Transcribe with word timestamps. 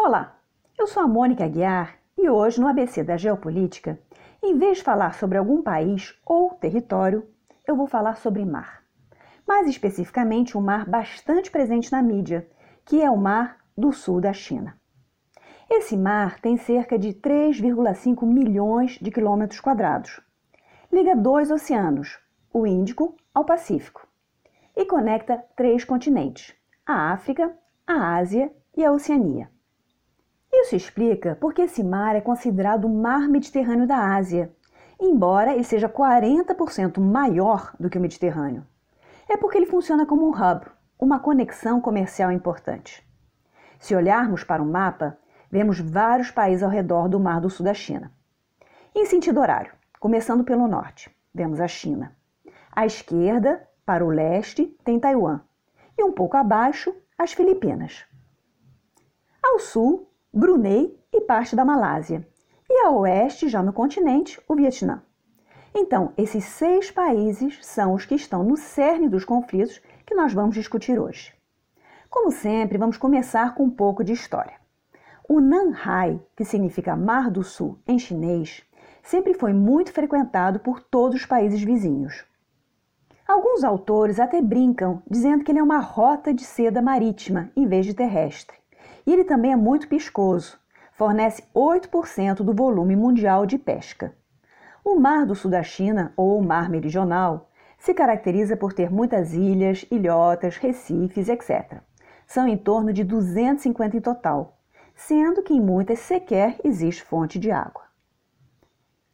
Olá, 0.00 0.38
eu 0.78 0.86
sou 0.86 1.02
a 1.02 1.08
Mônica 1.08 1.44
Aguiar 1.44 1.98
e 2.16 2.30
hoje 2.30 2.60
no 2.60 2.68
ABC 2.68 3.02
da 3.02 3.16
Geopolítica, 3.16 3.98
em 4.40 4.56
vez 4.56 4.78
de 4.78 4.84
falar 4.84 5.12
sobre 5.14 5.36
algum 5.36 5.60
país 5.60 6.16
ou 6.24 6.50
território, 6.50 7.28
eu 7.66 7.74
vou 7.74 7.88
falar 7.88 8.16
sobre 8.16 8.44
mar. 8.44 8.84
Mais 9.44 9.66
especificamente, 9.66 10.56
um 10.56 10.60
mar 10.60 10.88
bastante 10.88 11.50
presente 11.50 11.90
na 11.90 12.00
mídia, 12.00 12.48
que 12.84 13.02
é 13.02 13.10
o 13.10 13.16
Mar 13.16 13.58
do 13.76 13.92
Sul 13.92 14.20
da 14.20 14.32
China. 14.32 14.78
Esse 15.68 15.96
mar 15.96 16.38
tem 16.40 16.56
cerca 16.56 16.96
de 16.96 17.12
3,5 17.12 18.24
milhões 18.24 19.00
de 19.02 19.10
quilômetros 19.10 19.58
quadrados. 19.58 20.20
Liga 20.92 21.16
dois 21.16 21.50
oceanos, 21.50 22.20
o 22.54 22.64
Índico 22.64 23.16
ao 23.34 23.44
Pacífico, 23.44 24.06
e 24.76 24.86
conecta 24.86 25.44
três 25.56 25.84
continentes: 25.84 26.54
a 26.86 27.10
África, 27.10 27.52
a 27.84 28.16
Ásia 28.16 28.52
e 28.76 28.84
a 28.84 28.92
Oceania. 28.92 29.50
Isso 30.60 30.74
explica 30.74 31.38
porque 31.40 31.62
esse 31.62 31.84
mar 31.84 32.16
é 32.16 32.20
considerado 32.20 32.86
o 32.86 32.88
mar 32.88 33.28
Mediterrâneo 33.28 33.86
da 33.86 34.16
Ásia, 34.16 34.52
embora 35.00 35.52
ele 35.52 35.62
seja 35.62 35.88
40% 35.88 37.00
maior 37.00 37.72
do 37.78 37.88
que 37.88 37.96
o 37.96 38.00
Mediterrâneo. 38.00 38.66
É 39.28 39.36
porque 39.36 39.56
ele 39.56 39.66
funciona 39.66 40.04
como 40.04 40.26
um 40.26 40.32
hub, 40.32 40.66
uma 40.98 41.20
conexão 41.20 41.80
comercial 41.80 42.32
importante. 42.32 43.06
Se 43.78 43.94
olharmos 43.94 44.42
para 44.42 44.60
o 44.60 44.66
um 44.66 44.70
mapa, 44.70 45.16
vemos 45.48 45.78
vários 45.78 46.32
países 46.32 46.64
ao 46.64 46.70
redor 46.70 47.08
do 47.08 47.20
Mar 47.20 47.40
do 47.40 47.48
Sul 47.48 47.64
da 47.64 47.72
China. 47.72 48.10
Em 48.92 49.06
sentido 49.06 49.38
horário, 49.38 49.72
começando 50.00 50.42
pelo 50.42 50.66
norte, 50.66 51.08
vemos 51.32 51.60
a 51.60 51.68
China. 51.68 52.16
À 52.72 52.84
esquerda, 52.84 53.64
para 53.86 54.04
o 54.04 54.10
leste, 54.10 54.66
tem 54.82 54.98
Taiwan. 54.98 55.40
E 55.96 56.02
um 56.02 56.12
pouco 56.12 56.36
abaixo, 56.36 56.92
as 57.16 57.32
Filipinas. 57.32 58.04
Ao 59.40 59.60
sul, 59.60 60.07
Brunei 60.32 60.94
e 61.10 61.22
parte 61.22 61.56
da 61.56 61.64
Malásia, 61.64 62.28
e 62.68 62.84
a 62.84 62.90
oeste, 62.90 63.48
já 63.48 63.62
no 63.62 63.72
continente, 63.72 64.38
o 64.46 64.54
Vietnã. 64.54 65.02
Então, 65.74 66.12
esses 66.18 66.44
seis 66.44 66.90
países 66.90 67.58
são 67.62 67.94
os 67.94 68.04
que 68.04 68.14
estão 68.14 68.44
no 68.44 68.54
cerne 68.54 69.08
dos 69.08 69.24
conflitos 69.24 69.80
que 70.04 70.14
nós 70.14 70.34
vamos 70.34 70.54
discutir 70.54 70.98
hoje. 70.98 71.32
Como 72.10 72.30
sempre, 72.30 72.76
vamos 72.76 72.98
começar 72.98 73.54
com 73.54 73.64
um 73.64 73.70
pouco 73.70 74.04
de 74.04 74.12
história. 74.12 74.52
O 75.26 75.40
Nanhai, 75.40 76.20
que 76.36 76.44
significa 76.44 76.94
Mar 76.94 77.30
do 77.30 77.42
Sul 77.42 77.78
em 77.86 77.98
chinês, 77.98 78.62
sempre 79.02 79.32
foi 79.32 79.54
muito 79.54 79.92
frequentado 79.92 80.60
por 80.60 80.80
todos 80.80 81.20
os 81.20 81.26
países 81.26 81.62
vizinhos. 81.62 82.26
Alguns 83.26 83.64
autores 83.64 84.20
até 84.20 84.42
brincam 84.42 85.02
dizendo 85.10 85.42
que 85.42 85.52
ele 85.52 85.58
é 85.58 85.62
uma 85.62 85.80
rota 85.80 86.34
de 86.34 86.44
seda 86.44 86.82
marítima 86.82 87.50
em 87.56 87.66
vez 87.66 87.86
de 87.86 87.94
terrestre. 87.94 88.58
E 89.08 89.10
ele 89.10 89.24
também 89.24 89.52
é 89.52 89.56
muito 89.56 89.88
piscoso, 89.88 90.58
fornece 90.92 91.42
8% 91.54 92.42
do 92.42 92.52
volume 92.52 92.94
mundial 92.94 93.46
de 93.46 93.56
pesca. 93.56 94.14
O 94.84 94.96
Mar 94.96 95.24
do 95.24 95.34
Sul 95.34 95.50
da 95.50 95.62
China, 95.62 96.12
ou 96.14 96.42
Mar 96.42 96.68
Meridional, 96.68 97.48
se 97.78 97.94
caracteriza 97.94 98.54
por 98.54 98.74
ter 98.74 98.90
muitas 98.90 99.32
ilhas, 99.32 99.86
ilhotas, 99.90 100.58
recifes, 100.58 101.30
etc. 101.30 101.80
São 102.26 102.46
em 102.46 102.58
torno 102.58 102.92
de 102.92 103.02
250 103.02 103.96
em 103.96 104.00
total, 104.02 104.58
sendo 104.94 105.42
que 105.42 105.54
em 105.54 105.60
muitas 105.62 106.00
sequer 106.00 106.58
existe 106.62 107.02
fonte 107.02 107.38
de 107.38 107.50
água. 107.50 107.84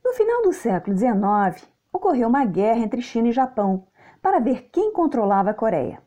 No 0.04 0.12
final 0.12 0.42
do 0.42 0.52
século 0.52 0.96
XIX, 0.98 1.68
ocorreu 1.92 2.26
uma 2.28 2.44
guerra 2.44 2.80
entre 2.80 3.00
China 3.00 3.28
e 3.28 3.32
Japão 3.32 3.86
para 4.20 4.40
ver 4.40 4.70
quem 4.72 4.92
controlava 4.92 5.50
a 5.50 5.54
Coreia. 5.54 6.02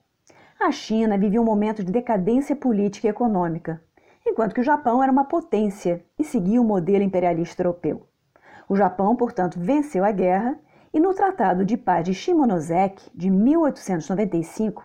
A 0.59 0.71
China 0.71 1.19
vivia 1.19 1.39
um 1.39 1.45
momento 1.45 1.83
de 1.83 1.91
decadência 1.91 2.55
política 2.55 3.05
e 3.05 3.09
econômica, 3.11 3.79
enquanto 4.25 4.55
que 4.55 4.61
o 4.61 4.63
Japão 4.63 5.03
era 5.03 5.11
uma 5.11 5.25
potência 5.25 6.03
e 6.17 6.23
seguia 6.23 6.59
o 6.59 6.65
modelo 6.65 7.03
imperialista 7.03 7.61
europeu. 7.61 8.07
O 8.67 8.75
Japão, 8.75 9.15
portanto, 9.15 9.59
venceu 9.59 10.03
a 10.03 10.11
guerra 10.11 10.59
e 10.91 10.99
no 10.99 11.13
Tratado 11.13 11.63
de 11.63 11.77
Paz 11.77 12.03
de 12.03 12.13
Shimonoseki 12.13 13.11
de 13.13 13.29
1895, 13.29 14.83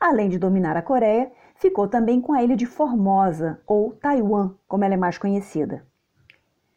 além 0.00 0.30
de 0.30 0.38
dominar 0.38 0.74
a 0.74 0.82
Coreia, 0.82 1.30
ficou 1.54 1.86
também 1.86 2.18
com 2.18 2.32
a 2.32 2.42
ilha 2.42 2.56
de 2.56 2.64
Formosa, 2.64 3.60
ou 3.66 3.92
Taiwan, 3.92 4.54
como 4.66 4.84
ela 4.84 4.94
é 4.94 4.96
mais 4.96 5.18
conhecida. 5.18 5.86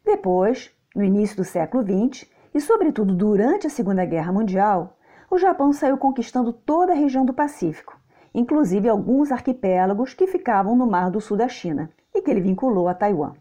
Depois, 0.04 0.70
no 0.94 1.02
início 1.02 1.34
do 1.34 1.44
século 1.44 1.82
XX, 1.82 2.30
e 2.52 2.60
sobretudo 2.60 3.14
durante 3.14 3.66
a 3.66 3.70
Segunda 3.70 4.04
Guerra 4.04 4.32
Mundial, 4.32 4.98
o 5.30 5.38
Japão 5.38 5.72
saiu 5.72 5.96
conquistando 5.96 6.52
toda 6.52 6.92
a 6.92 6.96
região 6.96 7.24
do 7.24 7.32
Pacífico, 7.32 7.98
inclusive 8.34 8.88
alguns 8.88 9.30
arquipélagos 9.30 10.12
que 10.12 10.26
ficavam 10.26 10.74
no 10.74 10.86
Mar 10.86 11.10
do 11.10 11.20
Sul 11.20 11.36
da 11.36 11.48
China 11.48 11.88
e 12.12 12.20
que 12.20 12.30
ele 12.30 12.40
vinculou 12.40 12.88
a 12.88 12.94
Taiwan. 12.94 13.34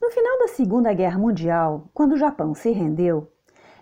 No 0.00 0.10
final 0.10 0.38
da 0.38 0.48
Segunda 0.48 0.92
Guerra 0.92 1.18
Mundial, 1.18 1.88
quando 1.92 2.12
o 2.12 2.16
Japão 2.16 2.54
se 2.54 2.70
rendeu, 2.70 3.32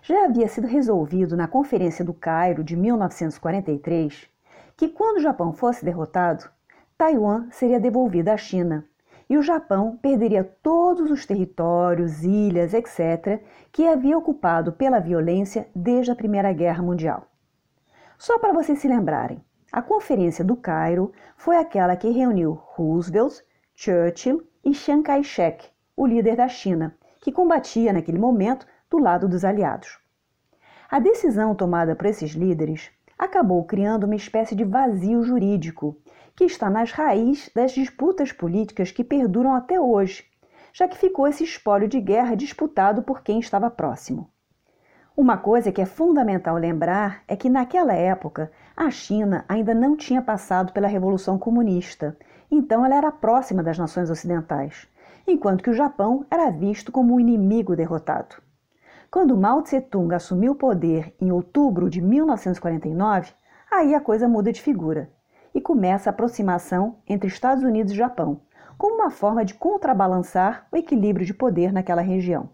já 0.01 0.25
havia 0.25 0.47
sido 0.47 0.65
resolvido 0.65 1.37
na 1.37 1.47
Conferência 1.47 2.03
do 2.03 2.13
Cairo 2.13 2.63
de 2.63 2.75
1943 2.75 4.27
que, 4.75 4.87
quando 4.87 5.17
o 5.17 5.21
Japão 5.21 5.53
fosse 5.53 5.85
derrotado, 5.85 6.49
Taiwan 6.97 7.47
seria 7.51 7.79
devolvida 7.79 8.33
à 8.33 8.37
China 8.37 8.85
e 9.29 9.37
o 9.37 9.43
Japão 9.43 9.97
perderia 10.01 10.43
todos 10.43 11.11
os 11.11 11.25
territórios, 11.25 12.23
ilhas, 12.23 12.73
etc., 12.73 13.41
que 13.71 13.87
havia 13.87 14.17
ocupado 14.17 14.71
pela 14.71 14.99
violência 14.99 15.67
desde 15.75 16.11
a 16.11 16.15
Primeira 16.15 16.53
Guerra 16.53 16.81
Mundial. 16.81 17.27
Só 18.17 18.39
para 18.39 18.53
vocês 18.53 18.79
se 18.79 18.87
lembrarem, 18.87 19.41
a 19.71 19.81
Conferência 19.81 20.45
do 20.45 20.55
Cairo 20.55 21.11
foi 21.35 21.57
aquela 21.57 21.97
que 21.97 22.09
reuniu 22.09 22.53
Roosevelt, 22.53 23.41
Churchill 23.75 24.41
e 24.63 24.73
Chiang 24.73 25.03
Kai-shek, 25.03 25.69
o 25.95 26.05
líder 26.05 26.37
da 26.37 26.47
China, 26.47 26.95
que 27.19 27.31
combatia 27.31 27.91
naquele 27.91 28.17
momento 28.17 28.65
do 28.89 28.97
lado 28.97 29.27
dos 29.27 29.43
aliados. 29.43 29.99
A 30.89 30.99
decisão 30.99 31.53
tomada 31.53 31.95
por 31.95 32.05
esses 32.05 32.31
líderes 32.31 32.89
acabou 33.19 33.65
criando 33.65 34.05
uma 34.05 34.15
espécie 34.15 34.55
de 34.55 34.63
vazio 34.63 35.21
jurídico 35.21 35.97
que 36.33 36.45
está 36.45 36.69
nas 36.69 36.91
raízes 36.91 37.51
das 37.53 37.71
disputas 37.71 38.31
políticas 38.31 38.91
que 38.91 39.03
perduram 39.03 39.53
até 39.53 39.79
hoje, 39.79 40.23
já 40.71 40.87
que 40.87 40.97
ficou 40.97 41.27
esse 41.27 41.43
espólio 41.43 41.89
de 41.89 41.99
guerra 41.99 42.35
disputado 42.35 43.01
por 43.03 43.21
quem 43.21 43.39
estava 43.39 43.69
próximo. 43.69 44.31
Uma 45.19 45.35
coisa 45.35 45.71
que 45.71 45.81
é 45.81 45.85
fundamental 45.85 46.57
lembrar 46.57 47.23
é 47.27 47.35
que 47.35 47.49
naquela 47.49 47.93
época 47.93 48.51
a 48.75 48.91
China 48.91 49.43
ainda 49.49 49.73
não 49.73 49.97
tinha 49.97 50.21
passado 50.21 50.71
pela 50.71 50.87
Revolução 50.87 51.39
Comunista, 51.39 52.15
então 52.51 52.85
ela 52.85 52.95
era 52.95 53.11
próxima 53.11 53.63
das 53.63 53.79
nações 53.79 54.11
ocidentais, 54.11 54.87
enquanto 55.25 55.63
que 55.63 55.71
o 55.71 55.73
Japão 55.73 56.23
era 56.29 56.51
visto 56.51 56.91
como 56.91 57.15
um 57.15 57.19
inimigo 57.19 57.75
derrotado. 57.75 58.35
Quando 59.09 59.35
Mao 59.35 59.63
Tse-tung 59.63 60.13
assumiu 60.13 60.51
o 60.51 60.55
poder 60.55 61.11
em 61.19 61.31
outubro 61.31 61.89
de 61.89 61.99
1949, 61.99 63.31
aí 63.71 63.95
a 63.95 63.99
coisa 63.99 64.27
muda 64.27 64.53
de 64.53 64.61
figura 64.61 65.09
e 65.51 65.59
começa 65.59 66.11
a 66.11 66.13
aproximação 66.13 66.97
entre 67.07 67.27
Estados 67.27 67.63
Unidos 67.63 67.91
e 67.91 67.95
Japão, 67.95 68.41
como 68.77 68.97
uma 68.97 69.09
forma 69.09 69.43
de 69.43 69.55
contrabalançar 69.55 70.67
o 70.71 70.77
equilíbrio 70.77 71.25
de 71.25 71.33
poder 71.33 71.73
naquela 71.73 72.01
região. 72.03 72.51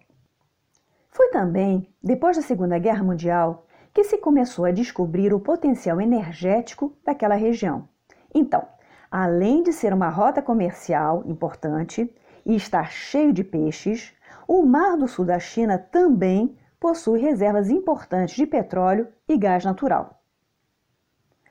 Foi 1.13 1.29
também, 1.29 1.87
depois 2.03 2.35
da 2.35 2.41
Segunda 2.41 2.79
Guerra 2.79 3.03
Mundial, 3.03 3.67
que 3.93 4.03
se 4.03 4.17
começou 4.17 4.65
a 4.65 4.71
descobrir 4.71 5.31
o 5.31 5.39
potencial 5.39 6.01
energético 6.01 6.97
daquela 7.05 7.35
região. 7.35 7.87
Então, 8.33 8.67
além 9.11 9.61
de 9.61 9.71
ser 9.71 9.93
uma 9.93 10.09
rota 10.09 10.41
comercial 10.41 11.21
importante 11.27 12.11
e 12.43 12.55
estar 12.55 12.91
cheio 12.91 13.31
de 13.31 13.43
peixes, 13.43 14.11
o 14.47 14.63
Mar 14.63 14.97
do 14.97 15.07
Sul 15.07 15.23
da 15.23 15.37
China 15.37 15.77
também 15.77 16.57
possui 16.79 17.19
reservas 17.19 17.69
importantes 17.69 18.35
de 18.35 18.47
petróleo 18.47 19.07
e 19.29 19.37
gás 19.37 19.63
natural. 19.63 20.19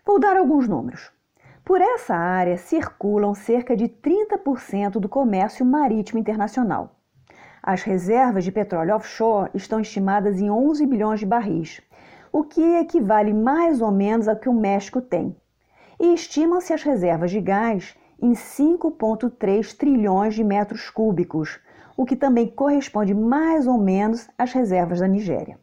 Vou 0.05 0.19
dar 0.19 0.37
alguns 0.37 0.67
números. 0.67 1.13
Por 1.65 1.81
essa 1.81 2.17
área 2.17 2.57
circulam 2.57 3.33
cerca 3.33 3.77
de 3.77 3.89
30% 3.89 4.99
do 4.99 5.09
comércio 5.09 5.65
marítimo 5.65 6.19
internacional. 6.19 6.97
As 7.63 7.83
reservas 7.83 8.43
de 8.43 8.51
petróleo 8.51 8.97
offshore 8.97 9.49
estão 9.55 9.79
estimadas 9.79 10.41
em 10.41 10.51
11 10.51 10.85
bilhões 10.85 11.21
de 11.21 11.27
barris, 11.27 11.81
o 12.33 12.43
que 12.43 12.61
equivale 12.61 13.33
mais 13.33 13.81
ou 13.81 13.93
menos 13.93 14.27
ao 14.27 14.35
que 14.35 14.49
o 14.49 14.53
México 14.53 15.01
tem. 15.01 15.37
E 16.01 16.13
estimam-se 16.13 16.73
as 16.73 16.83
reservas 16.83 17.31
de 17.31 17.41
gás 17.41 17.97
em 18.21 18.33
5,3 18.33 19.77
trilhões 19.77 20.35
de 20.35 20.43
metros 20.43 20.91
cúbicos, 20.91 21.61
o 21.97 22.05
que 22.05 22.17
também 22.17 22.49
corresponde 22.49 23.15
mais 23.15 23.65
ou 23.69 23.79
menos 23.79 24.29
às 24.37 24.53
reservas 24.53 24.99
da 24.99 25.07
Nigéria. 25.07 25.57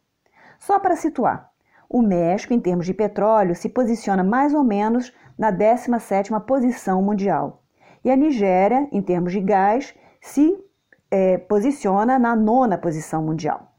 Só 0.57 0.80
para 0.80 0.96
situar, 0.96 1.51
o 1.90 2.01
México, 2.01 2.54
em 2.54 2.62
termos 2.62 2.86
de 2.86 2.94
petróleo, 2.94 3.56
se 3.56 3.68
posiciona 3.68 4.24
mais 4.24 4.54
ou 4.54 4.63
menos 4.63 5.13
na 5.38 5.51
17ª 5.51 6.40
posição 6.46 7.01
mundial. 7.01 7.62
E 8.06 8.10
a 8.10 8.16
Nigéria, 8.16 8.88
em 8.90 9.01
termos 9.01 9.34
de 9.34 9.42
gás, 9.42 9.94
se 10.22 10.57
é, 11.11 11.38
posiciona 11.38 12.19
na 12.19 12.35
nona 12.35 12.77
posição 12.77 13.23
mundial. 13.23 13.73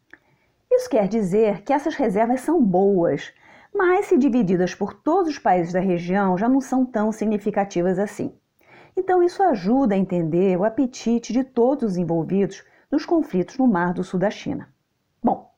Isso 0.71 0.89
quer 0.89 1.09
dizer 1.09 1.63
que 1.63 1.73
essas 1.73 1.95
reservas 1.95 2.41
são 2.41 2.63
boas, 2.63 3.33
mas 3.75 4.07
se 4.07 4.17
divididas 4.17 4.75
por 4.75 4.95
todos 4.95 5.33
os 5.33 5.39
países 5.39 5.73
da 5.73 5.81
região 5.81 6.39
já 6.39 6.49
não 6.49 6.61
são 6.61 6.85
tão 6.85 7.13
significativas 7.13 7.99
assim. 7.99 8.35
Então, 8.97 9.23
isso 9.23 9.43
ajuda 9.43 9.95
a 9.95 9.99
entender 9.99 10.59
o 10.59 10.65
apetite 10.65 11.33
de 11.33 11.45
todos 11.45 11.93
os 11.93 11.97
envolvidos 11.97 12.65
nos 12.91 13.07
conflitos 13.07 13.57
no 13.57 13.67
Mar 13.67 13.95
do 13.95 14.03
Sul 14.03 14.19
da 14.19 14.31
China. 14.31 14.69
Bom, 15.23 15.51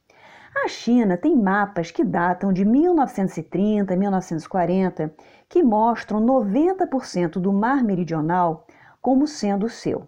a 0.55 0.69
China 0.69 1.17
tem 1.17 1.35
mapas 1.35 1.91
que 1.91 2.05
datam 2.05 2.53
de 2.53 2.65
1930 2.65 3.97
1940 3.97 5.15
que 5.49 5.63
mostram 5.63 6.21
90% 6.21 7.41
do 7.41 7.53
Mar 7.53 7.83
Meridional 7.83 8.67
como 9.01 9.27
sendo 9.27 9.69
seu. 9.69 10.07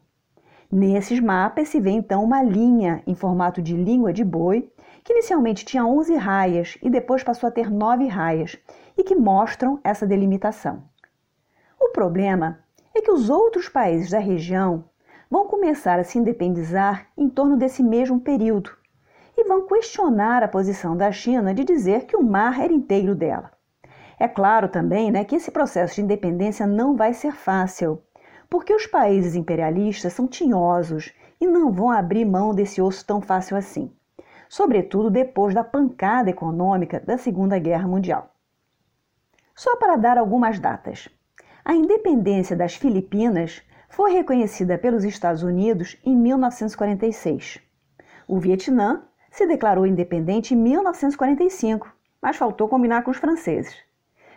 Nesses 0.76 1.20
mapas 1.20 1.68
se 1.68 1.78
vê 1.78 1.92
então 1.92 2.24
uma 2.24 2.42
linha 2.42 3.00
em 3.06 3.14
formato 3.14 3.62
de 3.62 3.76
língua 3.76 4.12
de 4.12 4.24
boi, 4.24 4.68
que 5.04 5.12
inicialmente 5.12 5.64
tinha 5.64 5.86
11 5.86 6.16
raias 6.16 6.76
e 6.82 6.90
depois 6.90 7.22
passou 7.22 7.46
a 7.46 7.52
ter 7.52 7.70
9 7.70 8.08
raias, 8.08 8.58
e 8.98 9.04
que 9.04 9.14
mostram 9.14 9.78
essa 9.84 10.04
delimitação. 10.04 10.82
O 11.80 11.90
problema 11.90 12.58
é 12.92 13.00
que 13.00 13.12
os 13.12 13.30
outros 13.30 13.68
países 13.68 14.10
da 14.10 14.18
região 14.18 14.86
vão 15.30 15.46
começar 15.46 16.00
a 16.00 16.02
se 16.02 16.18
independizar 16.18 17.06
em 17.16 17.28
torno 17.28 17.56
desse 17.56 17.80
mesmo 17.80 18.18
período 18.18 18.72
e 19.38 19.44
vão 19.44 19.68
questionar 19.68 20.42
a 20.42 20.48
posição 20.48 20.96
da 20.96 21.12
China 21.12 21.54
de 21.54 21.62
dizer 21.62 22.04
que 22.04 22.16
o 22.16 22.22
mar 22.24 22.60
era 22.60 22.72
inteiro 22.72 23.14
dela. 23.14 23.52
É 24.18 24.26
claro 24.26 24.68
também 24.68 25.12
né, 25.12 25.22
que 25.24 25.36
esse 25.36 25.52
processo 25.52 25.94
de 25.94 26.02
independência 26.02 26.66
não 26.66 26.96
vai 26.96 27.14
ser 27.14 27.32
fácil, 27.32 28.02
porque 28.48 28.74
os 28.74 28.86
países 28.86 29.34
imperialistas 29.34 30.12
são 30.12 30.26
tinhosos 30.26 31.12
e 31.40 31.46
não 31.46 31.72
vão 31.72 31.90
abrir 31.90 32.24
mão 32.24 32.54
desse 32.54 32.80
osso 32.80 33.04
tão 33.04 33.20
fácil 33.20 33.56
assim, 33.56 33.92
sobretudo 34.48 35.10
depois 35.10 35.54
da 35.54 35.64
pancada 35.64 36.30
econômica 36.30 37.00
da 37.00 37.18
Segunda 37.18 37.58
Guerra 37.58 37.88
Mundial. 37.88 38.30
Só 39.54 39.76
para 39.76 39.96
dar 39.96 40.18
algumas 40.18 40.58
datas. 40.58 41.08
A 41.64 41.74
independência 41.74 42.56
das 42.56 42.74
Filipinas 42.74 43.62
foi 43.88 44.12
reconhecida 44.12 44.76
pelos 44.76 45.04
Estados 45.04 45.42
Unidos 45.42 45.96
em 46.04 46.16
1946. 46.16 47.60
O 48.26 48.38
Vietnã 48.38 49.02
se 49.30 49.46
declarou 49.46 49.86
independente 49.86 50.54
em 50.54 50.56
1945, 50.56 51.94
mas 52.20 52.36
faltou 52.36 52.68
combinar 52.68 53.02
com 53.02 53.10
os 53.10 53.16
franceses. 53.16 53.76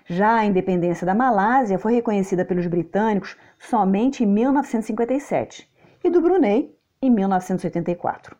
Já 0.05 0.35
a 0.35 0.45
independência 0.45 1.05
da 1.05 1.13
Malásia 1.13 1.77
foi 1.77 1.93
reconhecida 1.93 2.45
pelos 2.45 2.65
britânicos 2.65 3.35
somente 3.59 4.23
em 4.23 4.27
1957 4.27 5.71
e 6.03 6.09
do 6.09 6.21
Brunei 6.21 6.77
em 7.01 7.09
1984. 7.09 8.35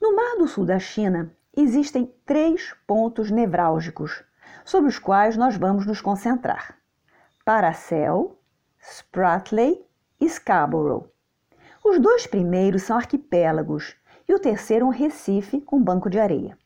No 0.00 0.14
Mar 0.14 0.36
do 0.36 0.46
Sul 0.46 0.64
da 0.64 0.78
China 0.78 1.34
existem 1.56 2.12
três 2.26 2.74
pontos 2.86 3.30
nevrálgicos 3.30 4.24
sobre 4.64 4.88
os 4.88 4.98
quais 4.98 5.36
nós 5.36 5.56
vamos 5.56 5.86
nos 5.86 6.00
concentrar: 6.00 6.78
Paracel, 7.44 8.38
Spratly 8.80 9.84
e 10.20 10.28
Scarborough. 10.28 11.08
Os 11.84 11.98
dois 11.98 12.26
primeiros 12.26 12.82
são 12.82 12.96
arquipélagos 12.96 13.96
e 14.28 14.34
o 14.34 14.38
terceiro 14.38 14.86
um 14.86 14.90
recife 14.90 15.60
com 15.60 15.82
banco 15.82 16.08
de 16.08 16.18
areia. 16.18 16.58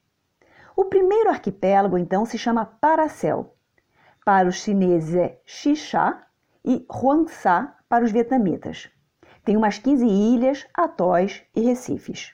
O 0.76 0.84
primeiro 0.84 1.28
arquipélago, 1.28 1.98
então, 1.98 2.24
se 2.24 2.38
chama 2.38 2.64
Paracel. 2.64 3.56
Para 4.24 4.48
os 4.48 4.56
chineses 4.56 5.14
é 5.16 5.40
Xixá 5.44 6.27
e 6.64 6.86
Huangsá 6.90 7.76
para 7.88 8.04
os 8.04 8.12
vietnamitas. 8.12 8.90
Tem 9.44 9.56
umas 9.56 9.78
15 9.78 10.06
ilhas, 10.06 10.66
atóis 10.74 11.42
e 11.54 11.60
recifes. 11.60 12.32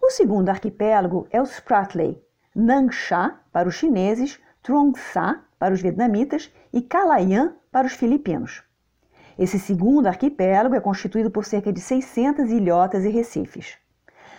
O 0.00 0.10
segundo 0.10 0.48
arquipélago 0.48 1.26
é 1.30 1.40
o 1.40 1.46
Spratly, 1.46 2.22
Nangsha 2.54 3.34
para 3.52 3.68
os 3.68 3.74
chineses, 3.74 4.40
Truong 4.62 4.96
Sa 4.98 5.42
para 5.58 5.74
os 5.74 5.82
vietnamitas 5.82 6.52
e 6.72 6.80
Calayan 6.80 7.56
para 7.72 7.86
os 7.86 7.94
filipinos. 7.94 8.62
Esse 9.38 9.58
segundo 9.58 10.06
arquipélago 10.06 10.74
é 10.74 10.80
constituído 10.80 11.30
por 11.30 11.44
cerca 11.44 11.72
de 11.72 11.80
600 11.80 12.50
ilhotas 12.50 13.04
e 13.04 13.08
recifes. 13.08 13.76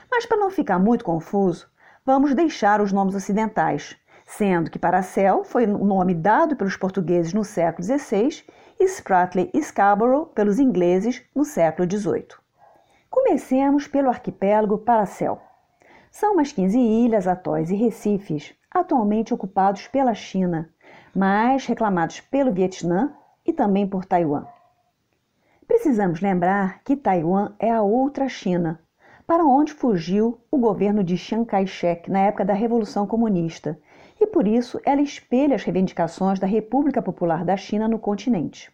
Mas 0.10 0.26
para 0.26 0.38
não 0.38 0.50
ficar 0.50 0.80
muito 0.80 1.06
confuso, 1.06 1.68
vamos 2.06 2.34
deixar 2.34 2.82
os 2.82 2.92
nomes 2.92 3.14
ocidentais, 3.14 3.96
sendo 4.26 4.72
que 4.72 4.80
Paracel 4.80 5.44
foi 5.44 5.66
o 5.66 5.86
nome 5.86 6.14
dado 6.14 6.56
pelos 6.56 6.76
portugueses 6.76 7.34
no 7.34 7.44
século 7.44 7.86
XVI 7.86 8.44
e 8.80 8.86
Spratly 8.86 9.50
e 9.54 9.62
Scarborough 9.62 10.28
pelos 10.28 10.60
ingleses 10.60 11.24
no 11.36 11.44
século 11.44 11.90
XVIII. 11.90 12.28
Comecemos 13.10 13.88
pelo 13.88 14.10
arquipélago 14.10 14.78
Paracel. 14.78 15.42
São 16.12 16.34
umas 16.34 16.52
15 16.52 16.78
ilhas, 16.78 17.28
atóis 17.28 17.70
e 17.70 17.76
recifes, 17.76 18.54
atualmente 18.72 19.34
ocupados 19.34 19.88
pela 19.88 20.14
China, 20.14 20.70
mas 21.16 21.66
reclamados 21.66 22.20
pelo 22.20 22.54
Vietnã 22.54 23.14
e 23.46 23.52
também 23.52 23.88
por 23.88 24.06
Taiwan. 24.06 24.46
Precisamos 25.66 26.22
lembrar 26.22 26.82
que 26.84 26.96
Taiwan 26.96 27.54
é 27.60 27.72
a 27.72 27.82
outra 27.82 28.30
China, 28.30 28.80
para 29.26 29.44
onde 29.44 29.74
fugiu 29.74 30.40
o 30.50 30.58
governo 30.58 31.04
de 31.04 31.18
Chiang 31.18 31.46
Kai-shek 31.46 32.10
na 32.10 32.20
época 32.20 32.46
da 32.46 32.54
Revolução 32.54 33.06
Comunista, 33.06 33.78
e 34.20 34.28
por 34.28 34.48
isso 34.48 34.80
ela 34.86 35.02
espelha 35.02 35.56
as 35.56 35.64
reivindicações 35.64 36.40
da 36.40 36.48
República 36.48 37.02
Popular 37.02 37.46
da 37.46 37.56
China 37.56 37.88
no 37.88 38.00
continente. 38.00 38.72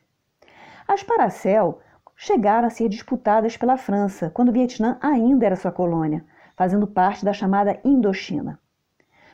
As 0.88 1.04
Paracel 1.04 1.80
chegaram 2.16 2.68
a 2.68 2.69
ser 2.69 2.90
disputadas 2.90 3.57
pela 3.57 3.78
França, 3.78 4.30
quando 4.30 4.50
o 4.50 4.54
Vietnã 4.54 4.98
ainda 5.01 5.45
era 5.45 5.56
sua 5.56 5.72
colônia, 5.72 6.25
fazendo 6.56 6.88
parte 6.88 7.25
da 7.25 7.34
chamada 7.34 7.80
Indochina. 7.84 8.60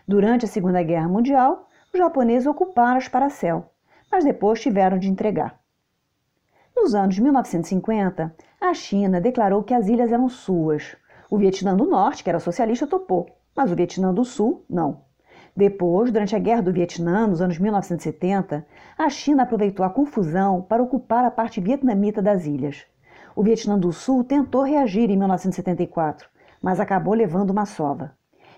Durante 0.07 0.45
a 0.45 0.47
Segunda 0.47 0.81
Guerra 0.81 1.07
Mundial, 1.07 1.69
os 1.93 1.99
japoneses 1.99 2.47
ocuparam 2.47 2.97
as 2.97 3.07
Paracel, 3.07 3.71
mas 4.11 4.23
depois 4.23 4.61
tiveram 4.61 4.97
de 4.97 5.09
entregar. 5.09 5.59
Nos 6.75 6.95
anos 6.95 7.19
1950, 7.19 8.33
a 8.61 8.73
China 8.73 9.19
declarou 9.19 9.63
que 9.63 9.73
as 9.73 9.87
ilhas 9.87 10.11
eram 10.11 10.29
suas, 10.29 10.95
o 11.29 11.37
Vietnã 11.37 11.75
do 11.75 11.85
Norte, 11.85 12.23
que 12.23 12.29
era 12.29 12.39
socialista, 12.39 12.87
topou, 12.87 13.29
mas 13.55 13.71
o 13.71 13.75
Vietnã 13.75 14.13
do 14.13 14.23
Sul, 14.23 14.65
não. 14.69 15.01
Depois, 15.55 16.11
durante 16.11 16.35
a 16.35 16.39
Guerra 16.39 16.61
do 16.61 16.71
Vietnã, 16.71 17.27
nos 17.27 17.41
anos 17.41 17.57
1970, 17.57 18.65
a 18.97 19.09
China 19.09 19.43
aproveitou 19.43 19.85
a 19.85 19.89
confusão 19.89 20.61
para 20.61 20.83
ocupar 20.83 21.25
a 21.25 21.31
parte 21.31 21.59
vietnamita 21.59 22.21
das 22.21 22.45
ilhas. 22.45 22.85
O 23.35 23.43
Vietnã 23.43 23.77
do 23.77 23.91
Sul 23.91 24.23
tentou 24.23 24.63
reagir 24.63 25.09
em 25.09 25.17
1974, 25.17 26.29
mas 26.61 26.79
acabou 26.79 27.13
levando 27.13 27.49
uma 27.51 27.65
sova. 27.65 28.11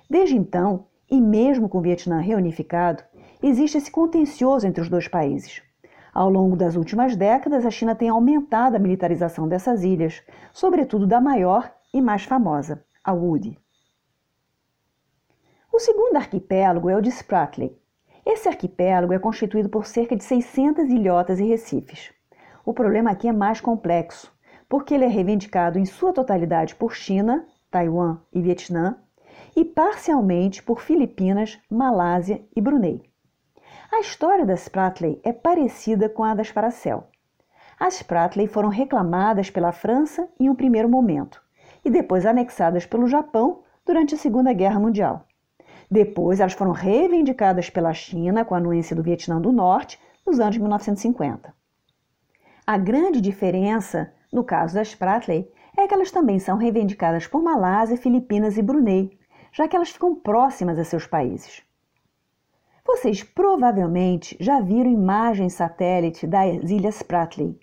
Desde 0.10 0.36
então, 0.36 0.86
e 1.10 1.20
mesmo 1.20 1.68
com 1.68 1.78
o 1.80 1.82
Vietnã 1.82 2.20
reunificado, 2.20 3.04
existe 3.44 3.78
esse 3.78 3.92
contencioso 3.92 4.66
entre 4.66 4.82
os 4.82 4.90
dois 4.90 5.08
países. 5.08 5.62
Ao 6.14 6.30
longo 6.30 6.56
das 6.56 6.76
últimas 6.76 7.16
décadas, 7.16 7.66
a 7.66 7.72
China 7.72 7.96
tem 7.96 8.10
aumentado 8.10 8.76
a 8.76 8.80
militarização 8.80 9.48
dessas 9.48 9.84
ilhas, 9.84 10.22
sobretudo 10.52 11.07
da 11.07 11.21
maior 11.21 11.71
e 11.94 12.02
mais 12.02 12.24
famosa, 12.24 12.83
a 13.04 13.14
Woody. 13.14 13.57
O 15.73 15.80
segundo 15.80 16.18
arquipélago 16.18 16.90
é 16.90 16.97
o 16.97 17.01
de 17.01 17.07
Spratly. 17.09 17.73
Esse 18.25 18.49
arquipélago 18.49 19.13
é 19.13 19.19
constituído 19.19 19.69
por 19.69 19.85
cerca 19.85 20.18
de 20.18 20.23
600 20.25 20.90
ilhotas 20.90 21.40
e 21.40 21.45
recifes. 21.45 22.11
O 22.66 22.73
problema 22.73 23.11
aqui 23.11 23.30
é 23.30 23.31
mais 23.31 23.61
complexo, 23.61 24.37
porque 24.68 24.94
ele 24.94 25.06
é 25.06 25.07
reivindicado 25.07 25.80
em 25.80 25.85
sua 25.85 26.11
totalidade 26.11 26.75
por 26.75 26.94
China, 26.94 27.47
Taiwan 27.71 28.19
e 28.33 28.42
Vietnã, 28.42 28.97
e 29.56 29.63
parcialmente 29.63 30.61
por 30.61 30.81
Filipinas, 30.81 31.57
Malásia 31.69 32.44
e 32.54 32.59
Brunei. 32.59 33.09
A 33.94 34.01
história 34.01 34.45
das 34.45 34.63
Spratly 34.63 35.21
é 35.23 35.31
parecida 35.31 36.09
com 36.09 36.25
a 36.25 36.35
das 36.35 36.51
Paracel. 36.51 37.07
As 37.80 37.94
Spratly 37.94 38.45
foram 38.45 38.68
reclamadas 38.68 39.49
pela 39.49 39.71
França 39.71 40.28
em 40.37 40.49
um 40.49 40.56
primeiro 40.56 40.90
momento, 40.90 41.42
e 41.83 41.90
depois 41.90 42.25
anexadas 42.25 42.85
pelo 42.85 43.07
Japão 43.07 43.63
durante 43.85 44.16
a 44.16 44.18
Segunda 44.18 44.51
Guerra 44.51 44.78
Mundial. 44.78 45.25
Depois, 45.92 46.40
elas 46.40 46.54
foram 46.54 46.71
reivindicadas 46.71 47.69
pela 47.69 47.94
China 47.94 48.45
com 48.45 48.56
a 48.56 48.57
anuência 48.57 48.95
do 48.95 49.04
Vietnã 49.04 49.42
do 49.42 49.52
Norte 49.52 50.00
nos 50.26 50.40
anos 50.40 50.57
1950. 50.57 51.54
A 52.66 52.78
grande 52.78 53.19
diferença, 53.19 54.14
no 54.31 54.42
caso 54.42 54.76
das 54.76 54.88
Spratly, 54.88 55.52
é 55.78 55.86
que 55.86 55.94
elas 55.94 56.10
também 56.10 56.40
são 56.40 56.57
reivindicadas 56.57 57.28
por 57.28 57.44
Malásia, 57.44 57.98
Filipinas 57.98 58.57
e 58.57 58.62
Brunei, 58.62 59.19
já 59.52 59.68
que 59.68 59.76
elas 59.76 59.90
ficam 59.90 60.16
próximas 60.16 60.80
a 60.80 60.86
seus 60.86 61.06
países. 61.06 61.62
Vocês 62.88 63.21
provavelmente 63.21 64.38
já 64.40 64.62
viram 64.62 64.90
imagens 64.90 65.54
satélite 65.54 66.26
das 66.26 66.69
Ilhas 66.69 66.95
Spratly, 66.95 67.60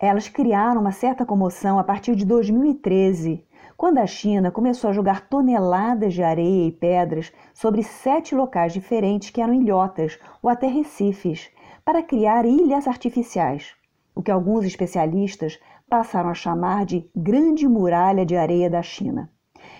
elas 0.00 0.28
criaram 0.28 0.80
uma 0.80 0.92
certa 0.92 1.26
comoção 1.26 1.76
a 1.76 1.82
partir 1.82 2.14
de 2.14 2.24
2013, 2.24 3.44
quando 3.78 3.98
a 3.98 4.06
China 4.08 4.50
começou 4.50 4.90
a 4.90 4.92
jogar 4.92 5.28
toneladas 5.28 6.12
de 6.12 6.20
areia 6.20 6.66
e 6.66 6.72
pedras 6.72 7.32
sobre 7.54 7.84
sete 7.84 8.34
locais 8.34 8.72
diferentes 8.72 9.30
que 9.30 9.40
eram 9.40 9.54
ilhotas 9.54 10.18
ou 10.42 10.50
até 10.50 10.66
recifes, 10.66 11.48
para 11.84 12.02
criar 12.02 12.44
ilhas 12.44 12.88
artificiais, 12.88 13.76
o 14.16 14.22
que 14.22 14.32
alguns 14.32 14.64
especialistas 14.64 15.60
passaram 15.88 16.28
a 16.28 16.34
chamar 16.34 16.84
de 16.84 17.08
Grande 17.14 17.68
Muralha 17.68 18.26
de 18.26 18.34
Areia 18.34 18.68
da 18.68 18.82
China. 18.82 19.30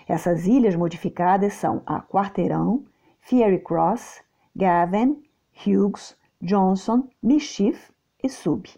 Essas 0.07 0.47
ilhas 0.47 0.77
modificadas 0.77 1.55
são 1.55 1.83
a 1.85 2.01
Quarteirão, 2.01 2.85
Fiery 3.21 3.59
Cross, 3.59 4.23
Gavin, 4.55 5.21
Hughes, 5.67 6.17
Johnson, 6.41 7.09
Mischief 7.21 7.91
e 8.23 8.29
Sub. 8.29 8.71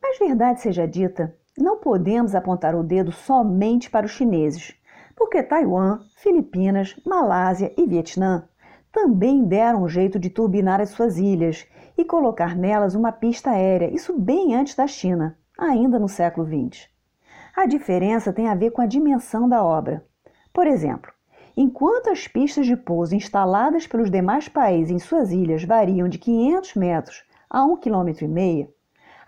Mas 0.00 0.18
verdade 0.18 0.60
seja 0.60 0.86
dita, 0.86 1.34
não 1.58 1.78
podemos 1.78 2.34
apontar 2.34 2.74
o 2.74 2.82
dedo 2.82 3.10
somente 3.10 3.90
para 3.90 4.06
os 4.06 4.12
chineses, 4.12 4.74
porque 5.16 5.42
Taiwan, 5.42 6.00
Filipinas, 6.16 6.94
Malásia 7.04 7.72
e 7.76 7.86
Vietnã 7.86 8.48
também 8.92 9.44
deram 9.44 9.82
um 9.82 9.88
jeito 9.88 10.18
de 10.18 10.30
turbinar 10.30 10.80
as 10.80 10.90
suas 10.90 11.18
ilhas 11.18 11.66
e 11.98 12.04
colocar 12.04 12.56
nelas 12.56 12.94
uma 12.94 13.12
pista 13.12 13.50
aérea, 13.50 13.94
isso 13.94 14.18
bem 14.18 14.54
antes 14.54 14.74
da 14.74 14.86
China, 14.86 15.38
ainda 15.58 15.98
no 15.98 16.08
século 16.08 16.46
XX. 16.46 16.88
A 17.54 17.66
diferença 17.66 18.32
tem 18.32 18.48
a 18.48 18.54
ver 18.54 18.70
com 18.70 18.82
a 18.82 18.86
dimensão 18.86 19.48
da 19.48 19.64
obra. 19.64 20.04
Por 20.52 20.66
exemplo, 20.66 21.10
enquanto 21.56 22.10
as 22.10 22.28
pistas 22.28 22.66
de 22.66 22.76
pouso 22.76 23.14
instaladas 23.14 23.86
pelos 23.86 24.10
demais 24.10 24.48
países 24.48 24.90
em 24.90 24.98
suas 24.98 25.30
ilhas 25.30 25.64
variam 25.64 26.08
de 26.08 26.18
500 26.18 26.74
metros 26.74 27.24
a 27.48 27.60
1,5 27.60 27.80
km, 27.80 28.70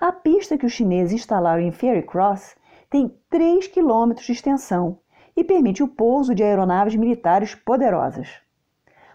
a 0.00 0.12
pista 0.12 0.56
que 0.56 0.64
os 0.64 0.72
chineses 0.72 1.12
instalaram 1.12 1.60
em 1.60 1.72
Fairy 1.72 2.02
Cross 2.02 2.56
tem 2.88 3.12
3 3.28 3.66
km 3.66 4.14
de 4.14 4.32
extensão 4.32 5.00
e 5.36 5.42
permite 5.42 5.82
o 5.82 5.88
pouso 5.88 6.34
de 6.34 6.42
aeronaves 6.42 6.94
militares 6.94 7.54
poderosas. 7.54 8.28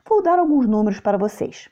Vou 0.07 0.21
dar 0.21 0.39
alguns 0.39 0.67
números 0.67 0.99
para 0.99 1.17
vocês. 1.17 1.69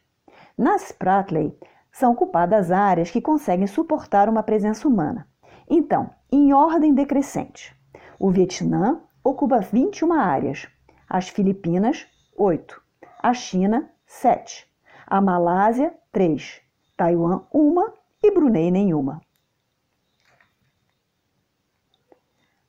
Na 0.58 0.78
Spratley 0.78 1.58
são 1.92 2.14
ocupadas 2.14 2.72
áreas 2.72 3.12
que 3.12 3.20
conseguem 3.20 3.68
suportar 3.68 4.30
uma 4.30 4.44
presença 4.44 4.88
humana. 4.88 5.28
Então, 5.70 6.10
em 6.32 6.54
ordem 6.54 6.94
decrescente, 6.94 7.76
o 8.18 8.32
Vietnã 8.32 9.02
ocupa 9.24 9.60
21 9.60 10.14
áreas, 10.14 10.68
as 11.10 11.28
Filipinas, 11.28 12.08
8, 12.38 12.82
a 13.22 13.34
China, 13.34 13.90
7, 14.06 14.66
a 15.06 15.20
Malásia, 15.20 15.94
3, 16.12 16.62
Taiwan, 16.96 17.42
1 17.54 18.01
e 18.24 18.32
Brunei, 18.32 18.72
nenhuma. 18.72 19.22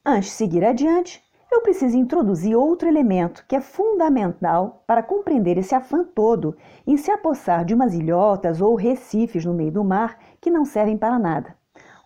Antes 0.04 0.30
de 0.30 0.36
seguir 0.36 0.64
adiante, 0.64 1.22
eu 1.50 1.60
preciso 1.60 1.96
introduzir 1.96 2.56
outro 2.56 2.88
elemento 2.88 3.44
que 3.46 3.54
é 3.54 3.60
fundamental 3.60 4.82
para 4.86 5.02
compreender 5.02 5.58
esse 5.58 5.74
afã 5.74 6.02
todo 6.02 6.56
em 6.86 6.96
se 6.96 7.10
apossar 7.10 7.64
de 7.64 7.74
umas 7.74 7.94
ilhotas 7.94 8.60
ou 8.60 8.74
recifes 8.74 9.44
no 9.44 9.54
meio 9.54 9.70
do 9.70 9.84
mar 9.84 10.18
que 10.40 10.50
não 10.50 10.64
servem 10.64 10.96
para 10.96 11.18
nada 11.18 11.56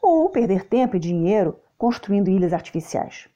ou 0.07 0.29
perder 0.31 0.65
tempo 0.65 0.97
e 0.97 1.01
dinheiro 1.01 1.59
construindo 1.77 2.29
ilhas 2.29 2.53
artificiais. 2.53 3.29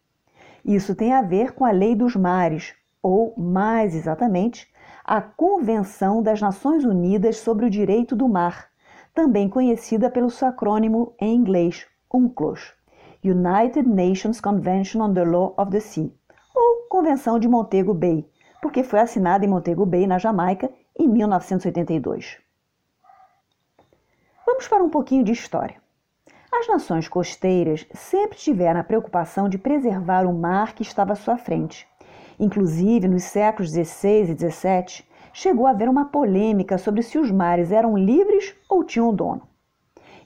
Isso 0.65 0.95
tem 0.95 1.13
a 1.13 1.23
ver 1.23 1.53
com 1.53 1.65
a 1.65 1.71
Lei 1.71 1.95
dos 1.95 2.15
Mares, 2.15 2.75
ou, 3.03 3.35
mais 3.37 3.95
exatamente, 3.95 4.69
a 5.05 5.21
Convenção 5.21 6.23
das 6.23 6.41
Nações 6.41 6.85
Unidas 6.85 7.39
sobre 7.39 7.67
o 7.67 7.71
Direito 7.71 8.15
do 8.15 8.29
Mar, 8.29 8.70
também 9.21 9.51
conhecida 9.51 10.09
pelo 10.09 10.31
seu 10.31 10.49
acrônimo 10.49 11.15
em 11.21 11.37
inglês 11.37 11.87
UNCLOS, 12.11 12.73
United 13.23 13.87
Nations 13.87 14.41
Convention 14.41 15.03
on 15.03 15.13
the 15.13 15.23
Law 15.23 15.55
of 15.59 15.71
the 15.71 15.79
Sea, 15.79 16.11
ou 16.57 16.89
Convenção 16.89 17.39
de 17.39 17.47
Montego 17.47 17.93
Bay, 17.93 18.27
porque 18.63 18.83
foi 18.83 18.99
assinada 18.99 19.45
em 19.45 19.49
Montego 19.49 19.85
Bay, 19.85 20.07
na 20.07 20.17
Jamaica, 20.17 20.73
em 20.99 21.07
1982. 21.07 22.39
Vamos 24.47 24.67
para 24.67 24.83
um 24.83 24.89
pouquinho 24.89 25.23
de 25.23 25.33
história. 25.33 25.77
As 26.51 26.67
nações 26.67 27.07
costeiras 27.07 27.87
sempre 27.93 28.39
tiveram 28.39 28.81
a 28.81 28.85
preocupação 28.85 29.51
de 29.51 29.59
preservar 29.59 30.25
o 30.25 30.33
mar 30.33 30.75
que 30.75 30.83
estava 30.83 31.13
à 31.13 31.17
sua 31.17 31.37
frente. 31.37 31.87
Inclusive, 32.39 33.07
nos 33.07 33.25
séculos 33.25 33.71
XVI 33.71 34.33
e 34.33 34.51
XVII, 34.51 35.05
chegou 35.33 35.67
a 35.67 35.71
haver 35.71 35.89
uma 35.89 36.07
polêmica 36.07 36.79
sobre 36.79 37.03
se 37.03 37.19
os 37.19 37.31
mares 37.31 37.73
eram 37.73 37.97
livres 37.97 38.55
ou 38.69 38.85
tinham 38.85 39.15
dono. 39.15 39.43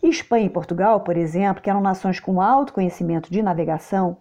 Espanha 0.03 0.47
e 0.47 0.51
Portugal, 0.51 1.01
por 1.01 1.17
exemplo, 1.17 1.63
que 1.63 1.71
eram 1.71 1.81
nações 1.81 2.21
com 2.21 2.41
alto 2.41 2.73
conhecimento 2.73 3.31
de 3.31 3.43
navegação, 3.43 4.19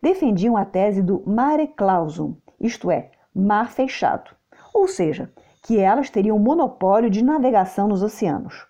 defendiam 0.00 0.56
a 0.56 0.64
tese 0.64 1.02
do 1.02 1.22
mare 1.26 1.66
clausum, 1.66 2.36
isto 2.60 2.90
é, 2.90 3.10
mar 3.34 3.70
fechado, 3.70 4.30
ou 4.74 4.86
seja, 4.86 5.32
que 5.62 5.78
elas 5.78 6.10
teriam 6.10 6.38
monopólio 6.38 7.08
de 7.08 7.24
navegação 7.24 7.88
nos 7.88 8.02
oceanos. 8.02 8.66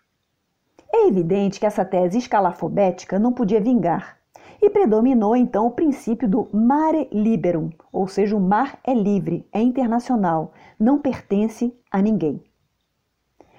É 0.92 1.08
evidente 1.08 1.58
que 1.58 1.66
essa 1.66 1.84
tese 1.84 2.18
escalafobética 2.18 3.18
não 3.18 3.32
podia 3.32 3.60
vingar, 3.60 4.18
e 4.62 4.70
predominou 4.70 5.34
então 5.34 5.66
o 5.66 5.72
princípio 5.72 6.28
do 6.28 6.48
mare 6.52 7.08
liberum, 7.10 7.70
ou 7.92 8.06
seja, 8.06 8.36
o 8.36 8.40
mar 8.40 8.78
é 8.84 8.94
livre, 8.94 9.44
é 9.52 9.60
internacional, 9.60 10.52
não 10.78 11.00
pertence 11.00 11.76
a 11.90 12.00
ninguém. 12.00 12.40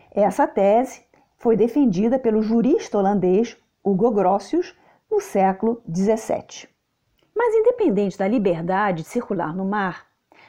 Essa 0.10 0.48
tese 0.48 1.02
foi 1.38 1.58
defendida 1.58 2.18
pelo 2.18 2.42
jurista 2.42 2.98
holandês 2.98 3.58
Hugo 3.84 4.12
Grotius 4.12 4.74
no 5.12 5.20
século 5.20 5.84
XVII. 5.94 6.70
Mas, 7.36 7.54
independente 7.54 8.18
da 8.18 8.28
liberdade 8.28 9.04
de 9.04 9.10
circular 9.10 9.54
no 9.54 9.66
mar, 9.66 10.08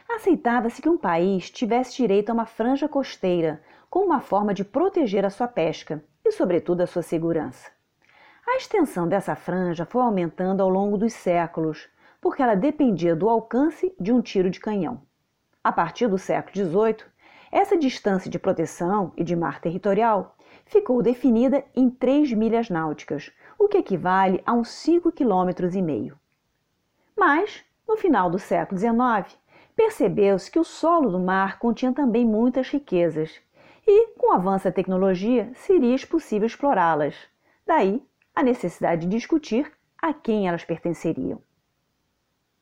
aceitava-se 0.09 0.81
que 0.81 0.89
um 0.89 0.99
país 0.99 1.51
tivesse 1.51 1.97
direito 1.97 2.31
a 2.31 2.33
uma 2.33 2.47
franja 2.47 2.89
costeira, 2.89 3.61
como 3.91 4.07
uma 4.07 4.21
forma 4.21 4.55
de 4.55 4.65
proteger 4.65 5.25
a 5.25 5.31
sua 5.31 5.49
pesca 5.49 6.05
e, 6.25 6.31
sobretudo, 6.31 6.83
a 6.83 6.87
sua 6.87 7.03
segurança. 7.03 7.74
A 8.47 8.57
extensão 8.57 9.09
dessa 9.09 9.35
franja 9.35 9.87
foi 9.87 10.03
aumentando 10.03 10.63
ao 10.63 10.69
longo 10.69 10.99
dos 10.99 11.15
séculos, 11.15 11.89
porque 12.21 12.43
ela 12.43 12.55
dependia 12.55 13.17
do 13.17 13.29
alcance 13.29 13.95
de 13.99 14.13
um 14.13 14.21
tiro 14.21 14.51
de 14.51 14.61
canhão. 14.61 15.01
A 15.63 15.73
partir 15.73 16.09
do 16.09 16.19
século 16.19 16.55
XVIII, 16.55 17.07
essa 17.51 17.77
distância 17.77 18.31
de 18.31 18.39
proteção 18.39 19.13
e 19.17 19.25
de 19.25 19.35
mar 19.35 19.61
territorial 19.61 20.37
ficou 20.67 21.03
definida 21.03 21.65
em 21.75 21.89
3 21.89 22.33
milhas 22.35 22.69
náuticas, 22.69 23.33
o 23.59 23.67
que 23.67 23.79
equivale 23.79 24.43
a 24.45 24.53
uns 24.53 24.69
5,5 24.69 25.13
km. 25.13 26.15
Mas, 27.17 27.65
no 27.89 27.97
final 27.97 28.29
do 28.29 28.39
século 28.39 28.79
XIX, 28.79 29.39
percebeu-se 29.75 30.51
que 30.51 30.59
o 30.59 30.65
solo 30.65 31.11
do 31.11 31.19
mar 31.19 31.59
continha 31.59 31.93
também 31.93 32.27
muitas 32.27 32.69
riquezas 32.69 33.41
e, 33.87 34.09
com 34.19 34.29
o 34.29 34.33
avanço 34.33 34.65
da 34.65 34.73
tecnologia, 34.73 35.51
seria 35.55 35.97
possível 36.07 36.47
explorá-las. 36.47 37.15
Daí 37.67 38.03
a 38.35 38.43
necessidade 38.43 39.07
de 39.07 39.17
discutir 39.17 39.71
a 40.01 40.13
quem 40.13 40.49
elas 40.49 40.65
pertenceriam. 40.65 41.41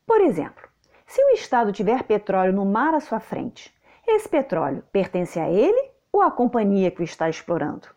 Por 0.05 0.21
exemplo, 0.21 0.67
se 1.05 1.23
o 1.23 1.29
Estado 1.31 1.71
tiver 1.71 2.03
petróleo 2.03 2.53
no 2.53 2.65
mar 2.65 2.93
à 2.93 2.99
sua 2.99 3.19
frente, 3.19 3.73
esse 4.07 4.27
petróleo 4.27 4.83
pertence 4.91 5.39
a 5.39 5.49
ele 5.49 5.91
ou 6.11 6.21
à 6.21 6.29
companhia 6.29 6.91
que 6.91 7.01
o 7.01 7.03
está 7.03 7.29
explorando? 7.29 7.87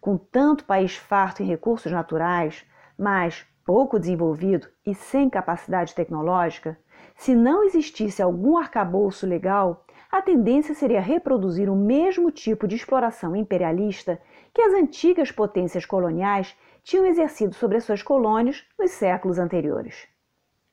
Com 0.00 0.16
tanto 0.16 0.64
país 0.64 0.96
farto 0.96 1.42
em 1.42 1.46
recursos 1.46 1.90
naturais, 1.90 2.64
mas 2.98 3.46
pouco 3.64 3.98
desenvolvido 3.98 4.68
e 4.84 4.94
sem 4.94 5.30
capacidade 5.30 5.94
tecnológica, 5.94 6.78
se 7.16 7.34
não 7.34 7.64
existisse 7.64 8.20
algum 8.20 8.58
arcabouço 8.58 9.26
legal, 9.26 9.84
a 10.10 10.20
tendência 10.22 10.74
seria 10.74 11.00
reproduzir 11.00 11.70
o 11.70 11.76
mesmo 11.76 12.30
tipo 12.30 12.68
de 12.68 12.76
exploração 12.76 13.34
imperialista 13.34 14.20
que 14.54 14.62
as 14.62 14.72
antigas 14.72 15.32
potências 15.32 15.84
coloniais 15.84 16.56
tinham 16.84 17.04
exercido 17.04 17.54
sobre 17.54 17.76
as 17.76 17.84
suas 17.84 18.02
colônias 18.02 18.64
nos 18.78 18.92
séculos 18.92 19.38
anteriores. 19.38 20.06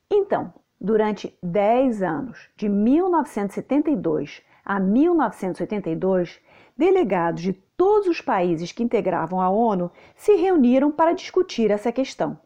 Então, 0.08 0.54
durante 0.80 1.36
10 1.42 2.02
anos, 2.02 2.48
de 2.56 2.68
1972 2.68 4.40
a 4.64 4.78
1982, 4.78 6.40
delegados 6.76 7.42
de 7.42 7.52
todos 7.52 8.06
os 8.06 8.20
países 8.20 8.70
que 8.70 8.82
integravam 8.82 9.40
a 9.40 9.50
ONU 9.50 9.90
se 10.14 10.36
reuniram 10.36 10.92
para 10.92 11.12
discutir 11.12 11.70
essa 11.70 11.90
questão. 11.90 12.38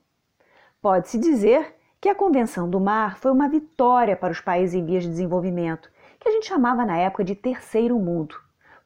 Pode-se 0.81 1.19
dizer 1.19 1.75
que 2.01 2.09
a 2.09 2.15
Convenção 2.15 2.71
do 2.71 2.81
Mar 2.81 3.19
foi 3.19 3.33
uma 3.33 3.49
vitória 3.49 4.17
para 4.17 4.33
os 4.33 4.41
países 4.41 4.75
em 4.75 4.85
vias 4.85 5.03
de 5.03 5.11
desenvolvimento 5.11 5.91
que 6.19 6.29
a 6.29 6.33
gente 6.33 6.47
chamava 6.47 6.85
na 6.85 6.97
época 6.97 7.25
de 7.25 7.35
Terceiro 7.35 7.99
Mundo, 7.99 8.37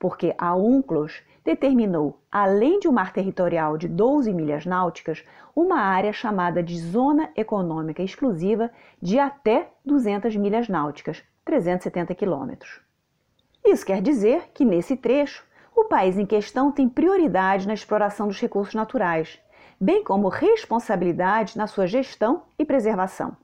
porque 0.00 0.34
a 0.38 0.56
UNCLOS 0.56 1.22
determinou, 1.44 2.18
além 2.32 2.80
de 2.80 2.88
um 2.88 2.92
mar 2.92 3.12
territorial 3.12 3.76
de 3.76 3.86
12 3.86 4.32
milhas 4.32 4.64
náuticas, 4.64 5.22
uma 5.54 5.78
área 5.78 6.12
chamada 6.12 6.62
de 6.62 6.80
Zona 6.80 7.30
Econômica 7.36 8.02
Exclusiva 8.02 8.70
de 9.00 9.18
até 9.18 9.68
200 9.84 10.34
milhas 10.36 10.68
náuticas, 10.68 11.22
370 11.44 12.14
quilômetros. 12.14 12.80
Isso 13.62 13.84
quer 13.84 14.00
dizer 14.00 14.50
que, 14.54 14.64
nesse 14.64 14.96
trecho, 14.96 15.46
o 15.76 15.84
país 15.84 16.16
em 16.18 16.24
questão 16.24 16.72
tem 16.72 16.88
prioridade 16.88 17.68
na 17.68 17.74
exploração 17.74 18.26
dos 18.26 18.40
recursos 18.40 18.74
naturais, 18.74 19.38
bem 19.78 20.02
como 20.02 20.28
responsabilidade 20.28 21.58
na 21.58 21.66
sua 21.66 21.86
gestão 21.86 22.44
e 22.58 22.64
preservação. 22.64 23.36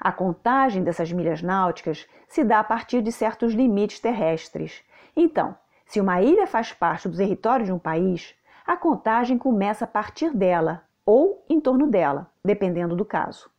A 0.00 0.10
contagem 0.10 0.82
dessas 0.82 1.12
milhas 1.12 1.40
náuticas 1.40 2.04
se 2.26 2.42
dá 2.42 2.58
a 2.58 2.64
partir 2.64 3.00
de 3.00 3.12
certos 3.12 3.54
limites 3.54 4.00
terrestres. 4.00 4.82
Então, 5.16 5.56
se 5.88 6.00
uma 6.02 6.20
ilha 6.20 6.46
faz 6.46 6.70
parte 6.70 7.08
do 7.08 7.16
território 7.16 7.64
de 7.64 7.72
um 7.72 7.78
país, 7.78 8.34
a 8.66 8.76
contagem 8.76 9.38
começa 9.38 9.86
a 9.86 9.88
partir 9.88 10.30
dela 10.36 10.84
ou 11.04 11.42
em 11.48 11.58
torno 11.58 11.86
dela, 11.86 12.30
dependendo 12.44 12.94
do 12.94 13.06
caso. 13.06 13.50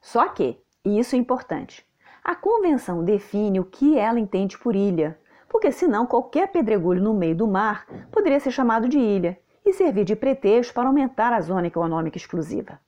Só 0.00 0.28
que, 0.28 0.58
e 0.82 0.98
isso 0.98 1.14
é 1.14 1.18
importante, 1.18 1.86
a 2.24 2.34
convenção 2.34 3.04
define 3.04 3.60
o 3.60 3.64
que 3.64 3.98
ela 3.98 4.18
entende 4.18 4.56
por 4.56 4.74
ilha, 4.74 5.20
porque 5.46 5.70
senão 5.70 6.06
qualquer 6.06 6.48
pedregulho 6.50 7.02
no 7.02 7.12
meio 7.12 7.36
do 7.36 7.46
mar 7.46 7.86
poderia 8.10 8.40
ser 8.40 8.50
chamado 8.50 8.88
de 8.88 8.98
ilha, 8.98 9.38
e 9.66 9.72
servir 9.72 10.04
de 10.04 10.16
pretexto 10.16 10.74
para 10.74 10.88
aumentar 10.88 11.32
a 11.32 11.40
zona 11.40 11.66
econômica 11.66 12.18
exclusiva. 12.18 12.78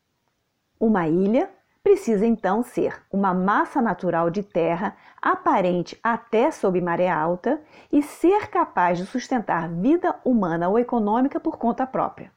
Uma 0.79 1.09
ilha 1.09 1.51
precisa 1.87 2.27
então 2.27 2.65
ser 2.65 3.01
uma 3.13 3.33
massa 3.33 3.81
natural 3.81 4.29
de 4.29 4.43
terra 4.43 4.97
aparente 5.23 5.97
até 6.03 6.51
sob 6.51 6.81
maré 6.81 7.09
alta 7.09 7.63
e 7.93 8.03
ser 8.03 8.49
capaz 8.49 8.99
de 8.99 9.07
sustentar 9.07 9.69
vida 9.69 10.17
humana 10.25 10.69
ou 10.69 10.81
econômica 10.81 11.39
por 11.39 11.57
conta 11.57 11.87
própria. 11.87 12.33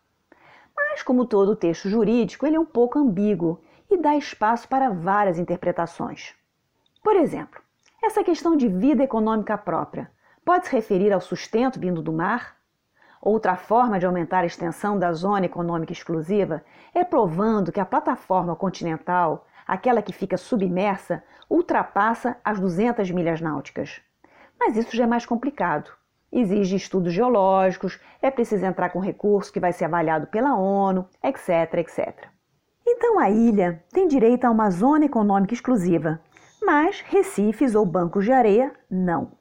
Mas, 0.78 1.02
como 1.02 1.26
todo 1.26 1.56
texto 1.56 1.90
jurídico, 1.90 2.46
ele 2.46 2.58
é 2.58 2.60
um 2.60 2.66
pouco 2.66 3.00
ambíguo 3.00 3.60
e 3.90 3.98
dá 3.98 4.16
espaço 4.16 4.68
para 4.68 4.92
várias 4.92 5.40
interpretações. 5.40 6.36
Por 7.04 7.16
exemplo, 7.16 7.60
essa 8.04 8.24
questão 8.24 8.56
de 8.56 8.68
vida 8.68 9.04
econômica 9.04 9.58
própria 9.58 10.12
pode 10.46 10.68
se 10.68 10.76
referir 10.76 11.12
ao 11.12 11.20
sustento 11.20 11.80
vindo 11.80 12.04
do 12.04 12.14
mar? 12.14 12.56
Outra 13.22 13.58
forma 13.58 14.00
de 14.00 14.06
aumentar 14.06 14.40
a 14.40 14.46
extensão 14.46 14.98
da 14.98 15.12
zona 15.12 15.46
econômica 15.46 15.92
exclusiva 15.92 16.64
é 16.94 17.04
provando 17.04 17.72
que 17.72 17.80
a 17.80 17.86
plataforma 17.86 18.56
continental, 18.56 19.46
aquela 19.68 20.02
que 20.02 20.14
fica 20.14 20.38
submersa, 20.38 21.22
ultrapassa 21.50 22.38
as 22.44 22.60
200 22.60 23.12
milhas 23.12 23.42
náuticas. 23.42 24.02
Mas 24.58 24.78
isso 24.78 24.96
já 24.96 25.04
é 25.04 25.08
mais 25.08 25.26
complicado. 25.26 25.92
Exige 26.32 26.76
estudos 26.76 27.12
geológicos, 27.12 28.00
é 28.22 28.32
preciso 28.32 28.66
entrar 28.66 28.90
com 28.90 29.00
recurso 29.00 29.52
que 29.52 29.60
vai 29.60 29.74
ser 29.74 29.86
avaliado 29.86 30.28
pela 30.28 30.56
ONU, 30.56 31.06
etc, 31.24 31.74
etc. 31.80 32.28
Então 32.88 33.20
a 33.20 33.30
ilha 33.30 33.84
tem 33.92 34.08
direito 34.08 34.46
a 34.46 34.52
uma 34.52 34.70
zona 34.70 35.06
econômica 35.06 35.54
exclusiva, 35.54 36.22
mas 36.62 37.02
recifes 37.02 37.76
ou 37.76 37.86
bancos 37.86 38.26
de 38.26 38.32
areia 38.32 38.72
não. 38.90 39.39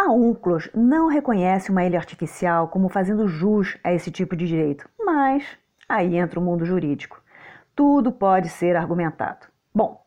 A 0.00 0.12
UNCLOS 0.12 0.70
não 0.76 1.08
reconhece 1.08 1.72
uma 1.72 1.84
ilha 1.84 1.98
artificial 1.98 2.68
como 2.68 2.88
fazendo 2.88 3.26
jus 3.26 3.76
a 3.82 3.92
esse 3.92 4.12
tipo 4.12 4.36
de 4.36 4.46
direito, 4.46 4.88
mas 4.96 5.44
aí 5.88 6.16
entra 6.16 6.38
o 6.38 6.42
mundo 6.42 6.64
jurídico. 6.64 7.20
Tudo 7.74 8.12
pode 8.12 8.48
ser 8.48 8.76
argumentado. 8.76 9.48
Bom, 9.74 10.00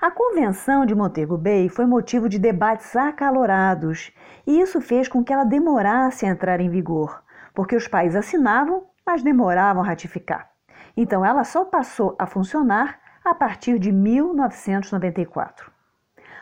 a 0.00 0.10
Convenção 0.10 0.84
de 0.84 0.96
Montego 0.96 1.38
Bay 1.38 1.68
foi 1.68 1.86
motivo 1.86 2.28
de 2.28 2.40
debates 2.40 2.96
acalorados 2.96 4.10
e 4.44 4.60
isso 4.60 4.80
fez 4.80 5.06
com 5.06 5.22
que 5.22 5.32
ela 5.32 5.44
demorasse 5.44 6.26
a 6.26 6.28
entrar 6.28 6.60
em 6.60 6.68
vigor, 6.68 7.22
porque 7.54 7.76
os 7.76 7.86
países 7.86 8.16
assinavam, 8.16 8.88
mas 9.06 9.22
demoravam 9.22 9.80
a 9.80 9.86
ratificar. 9.86 10.50
Então 10.96 11.24
ela 11.24 11.44
só 11.44 11.64
passou 11.64 12.16
a 12.18 12.26
funcionar 12.26 12.98
a 13.24 13.32
partir 13.32 13.78
de 13.78 13.92
1994. 13.92 15.70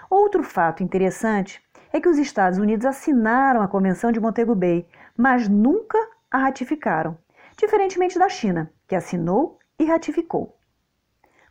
Outro 0.09 0.43
fato 0.43 0.83
interessante 0.83 1.63
é 1.95 2.01
que 2.01 2.09
os 2.09 2.19
Estados 2.19 2.59
Unidos 2.59 2.85
assinaram 2.85 3.63
a 3.63 3.69
Convenção 3.69 4.11
de 4.11 4.19
Montego 4.19 4.53
Bay, 4.53 4.85
mas 5.17 5.49
nunca 5.49 5.97
a 6.29 6.39
ratificaram, 6.39 7.17
diferentemente 7.57 8.19
da 8.19 8.29
China, 8.29 8.69
que 8.89 8.97
assinou 8.97 9.61
e 9.79 9.85
ratificou. 9.85 10.57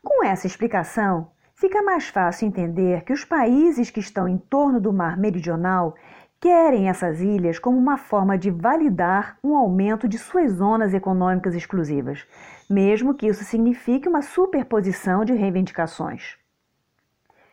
Com 0.03 0.21
essa 0.21 0.45
explicação, 0.45 1.31
fica 1.55 1.81
mais 1.81 2.09
fácil 2.09 2.45
entender 2.45 3.05
que 3.05 3.13
os 3.13 3.23
países 3.23 3.89
que 3.89 4.01
estão 4.01 4.27
em 4.27 4.37
torno 4.37 4.81
do 4.81 4.91
Mar 4.91 5.17
Meridional 5.17 5.95
querem 6.41 6.89
essas 6.89 7.21
ilhas 7.21 7.57
como 7.57 7.77
uma 7.77 7.95
forma 7.95 8.37
de 8.37 8.51
validar 8.51 9.37
um 9.41 9.55
aumento 9.55 10.09
de 10.09 10.17
suas 10.17 10.51
zonas 10.51 10.93
econômicas 10.93 11.55
exclusivas, 11.55 12.27
mesmo 12.69 13.13
que 13.13 13.27
isso 13.27 13.45
signifique 13.45 14.09
uma 14.09 14.21
superposição 14.21 15.23
de 15.23 15.31
reivindicações. 15.31 16.37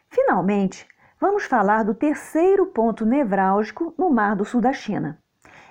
Finalmente, 0.08 0.88
vamos 1.20 1.44
falar 1.44 1.84
do 1.84 1.94
terceiro 1.94 2.64
ponto 2.64 3.04
nevrálgico 3.04 3.92
no 3.98 4.08
Mar 4.08 4.34
do 4.34 4.44
Sul 4.44 4.58
da 4.58 4.72
China. 4.72 5.18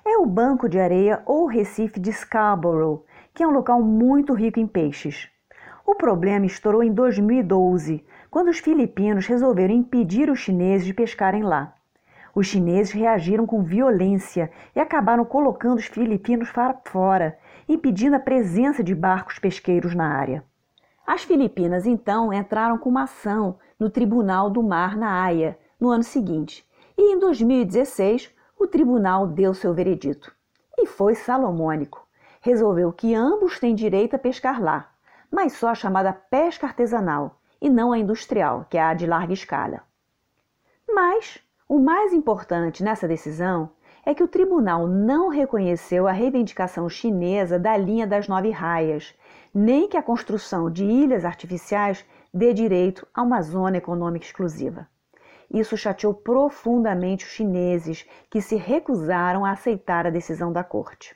É 0.05 0.15
o 0.19 0.25
Banco 0.27 0.69
de 0.69 0.79
Areia 0.79 1.23
ou 1.25 1.47
Recife 1.47 1.99
de 1.99 2.13
Scarborough, 2.13 3.03
que 3.33 3.41
é 3.41 3.47
um 3.47 3.51
local 3.51 3.81
muito 3.81 4.33
rico 4.33 4.59
em 4.59 4.67
peixes. 4.67 5.27
O 5.83 5.95
problema 5.95 6.45
estourou 6.45 6.83
em 6.83 6.93
2012, 6.93 8.05
quando 8.29 8.49
os 8.49 8.59
filipinos 8.59 9.25
resolveram 9.25 9.73
impedir 9.73 10.29
os 10.29 10.39
chineses 10.39 10.85
de 10.85 10.93
pescarem 10.93 11.41
lá. 11.41 11.73
Os 12.35 12.45
chineses 12.45 12.93
reagiram 12.93 13.47
com 13.47 13.63
violência 13.63 14.51
e 14.75 14.79
acabaram 14.79 15.25
colocando 15.25 15.79
os 15.79 15.85
filipinos 15.85 16.51
para 16.51 16.79
fora, 16.85 17.39
impedindo 17.67 18.15
a 18.15 18.19
presença 18.19 18.83
de 18.83 18.93
barcos 18.93 19.39
pesqueiros 19.39 19.95
na 19.95 20.15
área. 20.15 20.43
As 21.07 21.23
Filipinas 21.23 21.87
então 21.87 22.31
entraram 22.31 22.77
com 22.77 22.87
uma 22.87 23.05
ação 23.05 23.57
no 23.79 23.89
Tribunal 23.89 24.49
do 24.49 24.61
Mar 24.61 24.97
na 24.97 25.23
Haia 25.23 25.57
no 25.79 25.89
ano 25.89 26.03
seguinte, 26.03 26.67
e 26.97 27.13
em 27.13 27.17
2016 27.17 28.29
o 28.59 28.67
tribunal 28.67 29.25
deu 29.25 29.53
seu 29.53 29.73
veredito. 29.73 30.35
E 30.77 30.85
foi 30.85 31.15
salomônico. 31.15 32.05
Resolveu 32.41 32.91
que 32.91 33.15
ambos 33.15 33.57
têm 33.57 33.73
direito 33.73 34.15
a 34.15 34.19
pescar 34.19 34.61
lá, 34.61 34.91
mas 35.31 35.53
só 35.53 35.69
a 35.69 35.75
chamada 35.75 36.11
pesca 36.11 36.67
artesanal 36.67 37.39
e 37.61 37.69
não 37.69 37.93
a 37.93 37.97
industrial, 37.97 38.65
que 38.69 38.77
é 38.77 38.81
a 38.81 38.93
de 38.93 39.05
larga 39.05 39.33
escala. 39.33 39.81
Mas 40.87 41.39
o 41.67 41.79
mais 41.79 42.13
importante 42.13 42.83
nessa 42.83 43.07
decisão 43.07 43.69
é 44.05 44.13
que 44.13 44.23
o 44.23 44.27
tribunal 44.27 44.87
não 44.87 45.29
reconheceu 45.29 46.07
a 46.07 46.11
reivindicação 46.11 46.89
chinesa 46.89 47.59
da 47.59 47.77
linha 47.77 48.07
das 48.07 48.27
nove 48.27 48.49
raias, 48.49 49.13
nem 49.53 49.87
que 49.87 49.97
a 49.97 50.03
construção 50.03 50.69
de 50.69 50.83
ilhas 50.83 51.25
artificiais 51.25 52.05
dê 52.33 52.53
direito 52.53 53.07
a 53.13 53.21
uma 53.21 53.41
zona 53.41 53.77
econômica 53.77 54.25
exclusiva. 54.25 54.87
Isso 55.51 55.75
chateou 55.75 56.13
profundamente 56.13 57.25
os 57.25 57.31
chineses, 57.31 58.07
que 58.29 58.41
se 58.41 58.55
recusaram 58.55 59.43
a 59.43 59.51
aceitar 59.51 60.05
a 60.05 60.11
decisão 60.11 60.53
da 60.53 60.63
corte. 60.63 61.15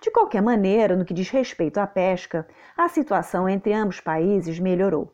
De 0.00 0.10
qualquer 0.10 0.42
maneira, 0.42 0.96
no 0.96 1.04
que 1.04 1.14
diz 1.14 1.30
respeito 1.30 1.78
à 1.78 1.86
pesca, 1.86 2.46
a 2.76 2.88
situação 2.88 3.48
entre 3.48 3.72
ambos 3.72 4.00
países 4.00 4.58
melhorou. 4.58 5.12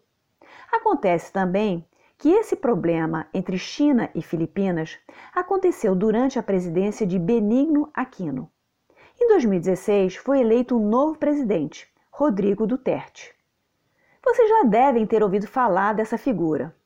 Acontece 0.71 1.33
também 1.33 1.87
que 2.19 2.31
esse 2.31 2.57
problema 2.57 3.27
entre 3.33 3.57
China 3.57 4.11
e 4.15 4.21
Filipinas 4.21 4.99
aconteceu 5.35 5.95
durante 5.95 6.39
a 6.39 6.43
presidência 6.43 7.07
de 7.07 7.19
Benigno 7.19 7.91
Aquino. 7.95 8.51
Em 9.21 9.29
2016, 9.29 10.17
foi 10.17 10.41
eleito 10.41 10.77
um 10.77 10.89
novo 10.89 11.19
presidente, 11.19 11.89
Rodrigo 12.11 12.67
Duterte. 12.67 13.38
Vocês 14.29 14.47
já 14.47 14.63
devem 14.65 15.07
ter 15.07 15.23
ouvido 15.23 15.47
falar 15.47 15.95
dessa 15.95 16.19
figura. 16.19 16.77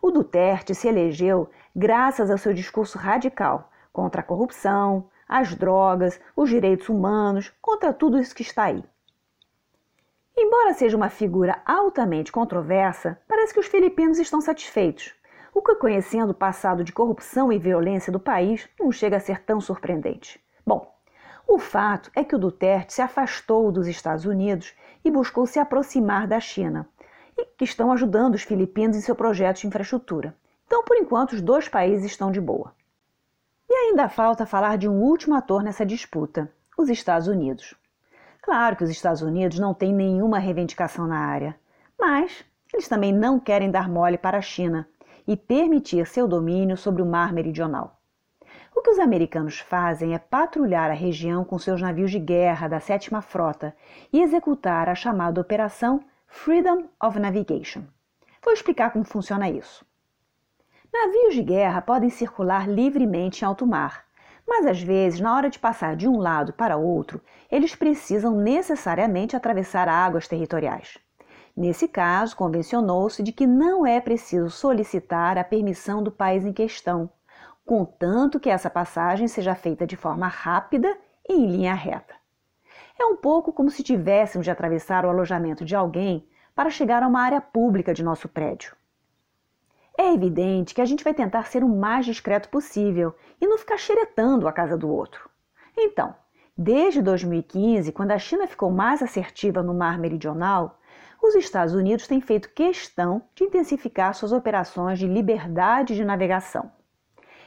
O 0.00 0.12
Duterte 0.12 0.72
se 0.72 0.86
elegeu 0.86 1.50
graças 1.74 2.30
ao 2.30 2.38
seu 2.38 2.54
discurso 2.54 2.96
radical 2.96 3.72
contra 3.92 4.20
a 4.20 4.24
corrupção, 4.24 5.10
as 5.28 5.52
drogas, 5.52 6.20
os 6.36 6.48
direitos 6.48 6.88
humanos, 6.88 7.52
contra 7.60 7.92
tudo 7.92 8.20
isso 8.20 8.32
que 8.32 8.42
está 8.42 8.66
aí. 8.66 8.84
Embora 10.36 10.74
seja 10.74 10.96
uma 10.96 11.08
figura 11.08 11.60
altamente 11.66 12.30
controversa, 12.30 13.20
parece 13.26 13.52
que 13.52 13.60
os 13.60 13.66
filipinos 13.66 14.20
estão 14.20 14.40
satisfeitos, 14.40 15.12
o 15.52 15.60
que, 15.60 15.74
conhecendo 15.74 16.30
o 16.30 16.34
passado 16.34 16.84
de 16.84 16.92
corrupção 16.92 17.52
e 17.52 17.58
violência 17.58 18.12
do 18.12 18.20
país, 18.20 18.68
não 18.78 18.92
chega 18.92 19.16
a 19.16 19.20
ser 19.20 19.42
tão 19.42 19.60
surpreendente. 19.60 20.40
Bom, 20.64 20.88
o 21.48 21.58
fato 21.58 22.12
é 22.14 22.22
que 22.22 22.36
o 22.36 22.38
Duterte 22.38 22.94
se 22.94 23.02
afastou 23.02 23.72
dos 23.72 23.88
Estados 23.88 24.24
Unidos 24.24 24.72
e 25.04 25.10
buscou 25.10 25.46
se 25.46 25.58
aproximar 25.58 26.26
da 26.26 26.38
China, 26.38 26.88
que 27.56 27.64
estão 27.64 27.92
ajudando 27.92 28.34
os 28.34 28.42
filipinos 28.42 28.96
em 28.96 29.00
seu 29.00 29.14
projeto 29.14 29.60
de 29.60 29.66
infraestrutura. 29.66 30.34
Então, 30.66 30.84
por 30.84 30.96
enquanto, 30.96 31.32
os 31.32 31.40
dois 31.40 31.68
países 31.68 32.06
estão 32.06 32.30
de 32.30 32.40
boa. 32.40 32.74
E 33.68 33.74
ainda 33.74 34.08
falta 34.08 34.46
falar 34.46 34.76
de 34.76 34.88
um 34.88 35.00
último 35.00 35.34
ator 35.34 35.62
nessa 35.62 35.84
disputa: 35.84 36.50
os 36.76 36.88
Estados 36.88 37.28
Unidos. 37.28 37.74
Claro 38.42 38.76
que 38.76 38.84
os 38.84 38.90
Estados 38.90 39.22
Unidos 39.22 39.58
não 39.58 39.72
têm 39.72 39.92
nenhuma 39.92 40.38
reivindicação 40.38 41.06
na 41.06 41.18
área, 41.18 41.54
mas 41.98 42.44
eles 42.72 42.88
também 42.88 43.12
não 43.12 43.38
querem 43.38 43.70
dar 43.70 43.88
mole 43.88 44.18
para 44.18 44.38
a 44.38 44.42
China 44.42 44.88
e 45.26 45.36
permitir 45.36 46.06
seu 46.06 46.26
domínio 46.26 46.76
sobre 46.76 47.02
o 47.02 47.06
mar 47.06 47.32
meridional. 47.32 48.00
O 48.74 48.80
que 48.80 48.90
os 48.90 48.98
americanos 48.98 49.60
fazem 49.60 50.14
é 50.14 50.18
patrulhar 50.18 50.90
a 50.90 50.94
região 50.94 51.44
com 51.44 51.58
seus 51.58 51.80
navios 51.80 52.10
de 52.10 52.18
guerra 52.18 52.66
da 52.66 52.80
Sétima 52.80 53.22
Frota 53.22 53.76
e 54.12 54.20
executar 54.20 54.88
a 54.88 54.94
chamada 54.94 55.40
Operação 55.40 56.02
Freedom 56.34 56.88
of 57.00 57.20
Navigation. 57.20 57.84
Vou 58.42 58.52
explicar 58.52 58.90
como 58.90 59.04
funciona 59.04 59.48
isso. 59.48 59.84
Navios 60.92 61.34
de 61.34 61.42
guerra 61.42 61.80
podem 61.80 62.10
circular 62.10 62.68
livremente 62.68 63.42
em 63.42 63.46
alto 63.46 63.64
mar, 63.64 64.04
mas 64.48 64.66
às 64.66 64.82
vezes, 64.82 65.20
na 65.20 65.36
hora 65.36 65.48
de 65.48 65.58
passar 65.58 65.94
de 65.94 66.08
um 66.08 66.18
lado 66.18 66.52
para 66.54 66.76
outro, 66.76 67.22
eles 67.48 67.76
precisam 67.76 68.34
necessariamente 68.34 69.36
atravessar 69.36 69.88
águas 69.88 70.26
territoriais. 70.26 70.98
Nesse 71.54 71.86
caso, 71.86 72.34
convencionou-se 72.34 73.22
de 73.22 73.30
que 73.30 73.46
não 73.46 73.86
é 73.86 74.00
preciso 74.00 74.50
solicitar 74.50 75.38
a 75.38 75.44
permissão 75.44 76.02
do 76.02 76.10
país 76.10 76.44
em 76.44 76.52
questão, 76.52 77.10
contanto 77.64 78.40
que 78.40 78.50
essa 78.50 78.70
passagem 78.70 79.28
seja 79.28 79.54
feita 79.54 79.86
de 79.86 79.96
forma 79.96 80.26
rápida 80.26 80.96
e 81.28 81.34
em 81.34 81.46
linha 81.46 81.74
reta. 81.74 82.21
É 82.98 83.04
um 83.04 83.16
pouco 83.16 83.52
como 83.52 83.70
se 83.70 83.82
tivéssemos 83.82 84.44
de 84.44 84.50
atravessar 84.50 85.04
o 85.04 85.08
alojamento 85.08 85.64
de 85.64 85.74
alguém 85.74 86.26
para 86.54 86.70
chegar 86.70 87.02
a 87.02 87.08
uma 87.08 87.22
área 87.22 87.40
pública 87.40 87.94
de 87.94 88.02
nosso 88.02 88.28
prédio. 88.28 88.76
É 89.96 90.12
evidente 90.12 90.74
que 90.74 90.80
a 90.80 90.86
gente 90.86 91.04
vai 91.04 91.14
tentar 91.14 91.44
ser 91.44 91.62
o 91.62 91.68
mais 91.68 92.06
discreto 92.06 92.48
possível 92.48 93.14
e 93.40 93.46
não 93.46 93.58
ficar 93.58 93.76
xeretando 93.76 94.48
a 94.48 94.52
casa 94.52 94.76
do 94.76 94.88
outro. 94.88 95.28
Então, 95.76 96.14
Desde 96.56 97.00
2015, 97.00 97.92
quando 97.92 98.10
a 98.10 98.18
China 98.18 98.46
ficou 98.46 98.70
mais 98.70 99.02
assertiva 99.02 99.62
no 99.62 99.72
Mar 99.72 99.98
Meridional, 99.98 100.78
os 101.22 101.34
Estados 101.34 101.74
Unidos 101.74 102.06
têm 102.06 102.20
feito 102.20 102.52
questão 102.52 103.22
de 103.34 103.44
intensificar 103.44 104.14
suas 104.14 104.32
operações 104.32 104.98
de 104.98 105.06
liberdade 105.06 105.96
de 105.96 106.04
navegação. 106.04 106.70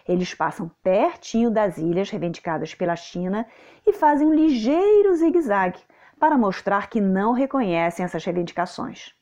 Eles 0.08 0.34
passam 0.34 0.70
pertinho 0.84 1.50
das 1.50 1.78
ilhas 1.78 2.10
reivindicadas 2.10 2.76
pela 2.76 2.96
China 2.96 3.46
e 3.86 3.94
fazem 3.94 4.28
um 4.28 4.34
ligeiro 4.34 5.16
zigue-zague 5.16 5.82
para 6.20 6.38
mostrar 6.38 6.90
que 6.90 7.02
não 7.02 7.34
reconhecem 7.34 8.06
essas 8.06 8.24
reivindicações. 8.24 9.14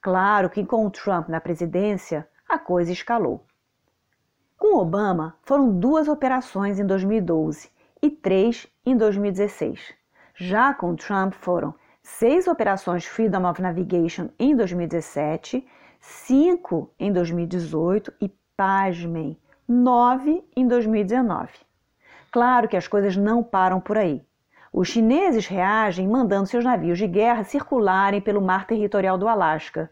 Claro 0.00 0.50
que 0.50 0.64
com 0.64 0.86
o 0.86 0.90
Trump 0.90 1.28
na 1.28 1.40
presidência, 1.40 2.28
a 2.48 2.58
coisa 2.58 2.92
escalou. 2.92 3.44
Com 4.56 4.76
Obama, 4.76 5.36
foram 5.42 5.70
duas 5.70 6.08
operações 6.08 6.78
em 6.78 6.86
2012 6.86 7.70
e 8.02 8.10
três 8.10 8.66
em 8.84 8.96
2016. 8.96 9.94
Já 10.34 10.72
com 10.72 10.94
Trump 10.94 11.32
foram 11.34 11.74
seis 12.02 12.46
operações 12.46 13.04
Freedom 13.04 13.48
of 13.48 13.60
Navigation 13.60 14.30
em 14.38 14.54
2017, 14.54 15.66
cinco 16.00 16.92
em 16.98 17.12
2018 17.12 18.12
e, 18.20 18.32
pasmem, 18.56 19.36
nove 19.68 20.42
em 20.56 20.66
2019. 20.66 21.50
Claro 22.32 22.66
que 22.66 22.76
as 22.76 22.88
coisas 22.88 23.16
não 23.16 23.42
param 23.42 23.78
por 23.78 23.98
aí. 23.98 24.24
Os 24.72 24.88
chineses 24.88 25.46
reagem 25.46 26.08
mandando 26.08 26.46
seus 26.46 26.64
navios 26.64 26.96
de 26.96 27.06
guerra 27.06 27.44
circularem 27.44 28.20
pelo 28.20 28.40
mar 28.40 28.66
territorial 28.66 29.18
do 29.18 29.28
Alasca. 29.28 29.90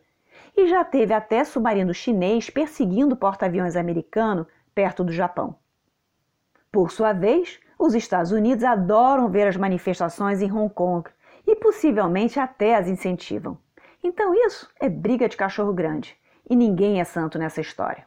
E 0.56 0.66
já 0.66 0.82
teve 0.82 1.12
até 1.12 1.44
submarino 1.44 1.92
chinês 1.92 2.48
perseguindo 2.48 3.16
porta-aviões 3.16 3.76
americano 3.76 4.46
perto 4.74 5.04
do 5.04 5.12
Japão. 5.12 5.56
Por 6.72 6.90
sua 6.90 7.12
vez, 7.12 7.60
os 7.78 7.94
Estados 7.94 8.32
Unidos 8.32 8.64
adoram 8.64 9.28
ver 9.28 9.46
as 9.46 9.56
manifestações 9.56 10.40
em 10.40 10.50
Hong 10.50 10.72
Kong 10.72 11.10
e 11.46 11.54
possivelmente 11.56 12.40
até 12.40 12.76
as 12.76 12.88
incentivam. 12.88 13.58
Então 14.02 14.34
isso 14.34 14.70
é 14.80 14.88
briga 14.88 15.28
de 15.28 15.36
cachorro 15.36 15.74
grande 15.74 16.16
e 16.48 16.56
ninguém 16.56 17.00
é 17.00 17.04
santo 17.04 17.38
nessa 17.38 17.60
história. 17.60 18.06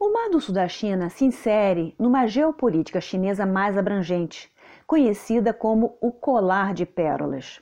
O 0.00 0.12
Mar 0.12 0.30
do 0.30 0.40
Sul 0.40 0.54
da 0.54 0.68
China 0.68 1.10
se 1.10 1.24
insere 1.24 1.92
numa 1.98 2.24
geopolítica 2.24 3.00
chinesa 3.00 3.44
mais 3.44 3.76
abrangente, 3.76 4.48
conhecida 4.86 5.52
como 5.52 5.98
o 6.00 6.12
colar 6.12 6.72
de 6.72 6.86
pérolas. 6.86 7.60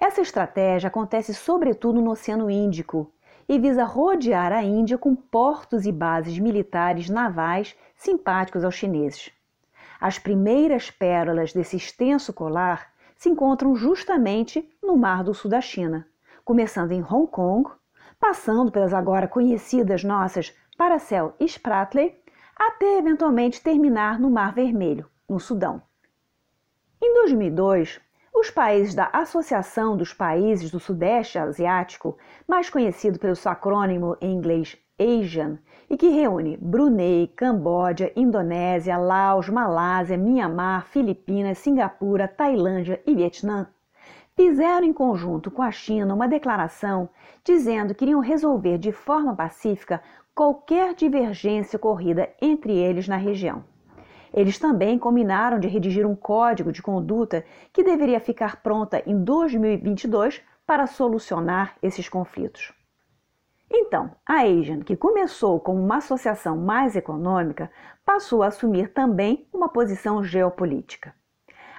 Essa 0.00 0.20
estratégia 0.20 0.88
acontece 0.88 1.32
sobretudo 1.32 2.02
no 2.02 2.10
Oceano 2.10 2.50
Índico 2.50 3.12
e 3.48 3.56
visa 3.56 3.84
rodear 3.84 4.50
a 4.50 4.64
Índia 4.64 4.98
com 4.98 5.14
portos 5.14 5.86
e 5.86 5.92
bases 5.92 6.40
militares 6.40 7.08
navais 7.08 7.76
simpáticos 7.94 8.64
aos 8.64 8.74
chineses. 8.74 9.30
As 10.00 10.18
primeiras 10.18 10.90
pérolas 10.90 11.52
desse 11.52 11.76
extenso 11.76 12.32
colar 12.32 12.92
se 13.16 13.28
encontram 13.28 13.76
justamente 13.76 14.68
no 14.82 14.96
Mar 14.96 15.22
do 15.22 15.32
Sul 15.32 15.48
da 15.48 15.60
China, 15.60 16.04
começando 16.44 16.90
em 16.90 17.00
Hong 17.00 17.28
Kong, 17.30 17.70
passando 18.18 18.72
pelas 18.72 18.92
agora 18.92 19.28
conhecidas 19.28 20.02
nossas 20.02 20.52
Paracel 20.80 21.34
e 21.38 21.44
Spratly, 21.44 22.14
até 22.56 22.96
eventualmente 22.96 23.62
terminar 23.62 24.18
no 24.18 24.30
Mar 24.30 24.54
Vermelho, 24.54 25.10
no 25.28 25.38
Sudão. 25.38 25.82
Em 27.02 27.12
2002, 27.16 28.00
os 28.34 28.50
países 28.50 28.94
da 28.94 29.10
Associação 29.12 29.94
dos 29.94 30.14
Países 30.14 30.70
do 30.70 30.80
Sudeste 30.80 31.38
Asiático, 31.38 32.16
mais 32.48 32.70
conhecido 32.70 33.18
pelo 33.18 33.36
seu 33.36 33.52
acrônimo 33.52 34.16
em 34.22 34.32
inglês 34.32 34.78
ASEAN, 34.98 35.58
e 35.90 35.98
que 35.98 36.08
reúne 36.08 36.56
Brunei, 36.56 37.26
Camboja, 37.26 38.10
Indonésia, 38.16 38.96
Laos, 38.96 39.50
Malásia, 39.50 40.16
Mianmar, 40.16 40.86
Filipinas, 40.86 41.58
Singapura, 41.58 42.26
Tailândia 42.26 43.02
e 43.06 43.14
Vietnã, 43.14 43.68
fizeram 44.40 44.86
em 44.86 44.92
conjunto 44.94 45.50
com 45.50 45.60
a 45.60 45.70
China 45.70 46.14
uma 46.14 46.26
declaração 46.26 47.10
dizendo 47.44 47.94
que 47.94 48.06
iriam 48.06 48.20
resolver 48.20 48.78
de 48.78 48.90
forma 48.90 49.36
pacífica 49.36 50.02
qualquer 50.34 50.94
divergência 50.94 51.76
ocorrida 51.76 52.28
entre 52.40 52.76
eles 52.76 53.06
na 53.08 53.16
região. 53.16 53.64
Eles 54.32 54.58
também 54.58 54.98
combinaram 54.98 55.58
de 55.58 55.66
redigir 55.66 56.06
um 56.06 56.14
código 56.14 56.72
de 56.72 56.82
conduta 56.82 57.44
que 57.72 57.82
deveria 57.82 58.20
ficar 58.20 58.62
pronta 58.62 59.02
em 59.04 59.22
2022 59.22 60.40
para 60.64 60.86
solucionar 60.86 61.76
esses 61.82 62.08
conflitos. 62.08 62.72
Então, 63.68 64.10
a 64.26 64.42
Asian, 64.42 64.80
que 64.80 64.96
começou 64.96 65.60
como 65.60 65.80
uma 65.80 65.96
associação 65.96 66.56
mais 66.56 66.96
econômica, 66.96 67.70
passou 68.04 68.42
a 68.42 68.48
assumir 68.48 68.92
também 68.92 69.48
uma 69.52 69.68
posição 69.68 70.22
geopolítica. 70.22 71.14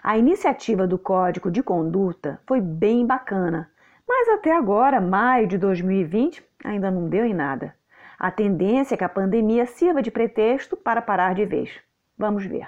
A 0.04 0.18
iniciativa 0.18 0.88
do 0.88 0.98
Código 0.98 1.52
de 1.52 1.62
Conduta 1.62 2.42
foi 2.48 2.60
bem 2.60 3.06
bacana, 3.06 3.70
mas 4.08 4.30
até 4.30 4.56
agora, 4.56 5.00
maio 5.00 5.48
de 5.48 5.58
2020, 5.58 6.44
ainda 6.64 6.90
não 6.90 7.08
deu 7.08 7.26
em 7.26 7.34
nada. 7.34 7.76
A 8.24 8.30
tendência 8.30 8.94
é 8.94 8.98
que 9.00 9.04
a 9.04 9.10
pandemia 9.10 9.66
sirva 9.66 10.00
de 10.00 10.12
pretexto 10.12 10.78
para 10.78 11.02
parar 11.02 11.34
de 11.34 11.44
vez. 11.44 11.82
Vamos 12.16 12.46
ver. 12.46 12.68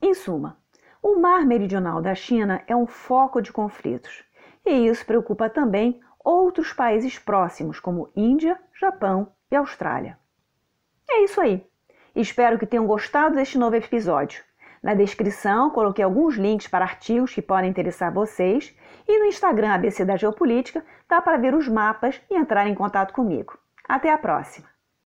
Em 0.00 0.14
suma, 0.14 0.56
o 1.02 1.16
mar 1.16 1.44
meridional 1.44 2.00
da 2.00 2.14
China 2.14 2.62
é 2.68 2.76
um 2.76 2.86
foco 2.86 3.42
de 3.42 3.52
conflitos, 3.52 4.22
e 4.64 4.86
isso 4.86 5.04
preocupa 5.04 5.50
também 5.50 6.00
outros 6.24 6.72
países 6.72 7.18
próximos, 7.18 7.80
como 7.80 8.08
Índia, 8.14 8.56
Japão 8.72 9.32
e 9.50 9.56
Austrália. 9.56 10.16
É 11.10 11.24
isso 11.24 11.40
aí. 11.40 11.66
Espero 12.14 12.60
que 12.60 12.66
tenham 12.66 12.86
gostado 12.86 13.34
deste 13.34 13.58
novo 13.58 13.74
episódio. 13.74 14.44
Na 14.80 14.94
descrição 14.94 15.70
coloquei 15.70 16.04
alguns 16.04 16.36
links 16.36 16.68
para 16.68 16.84
artigos 16.84 17.34
que 17.34 17.42
podem 17.42 17.70
interessar 17.70 18.14
vocês 18.14 18.72
e 19.08 19.18
no 19.18 19.24
Instagram 19.24 19.74
ABC 19.74 20.04
da 20.04 20.16
Geopolítica 20.16 20.86
dá 21.08 21.20
para 21.20 21.36
ver 21.36 21.52
os 21.52 21.66
mapas 21.66 22.20
e 22.30 22.36
entrar 22.36 22.68
em 22.68 22.76
contato 22.76 23.12
comigo. 23.12 23.60
Até 23.94 24.08
a 24.10 24.16
próxima! 24.16 24.71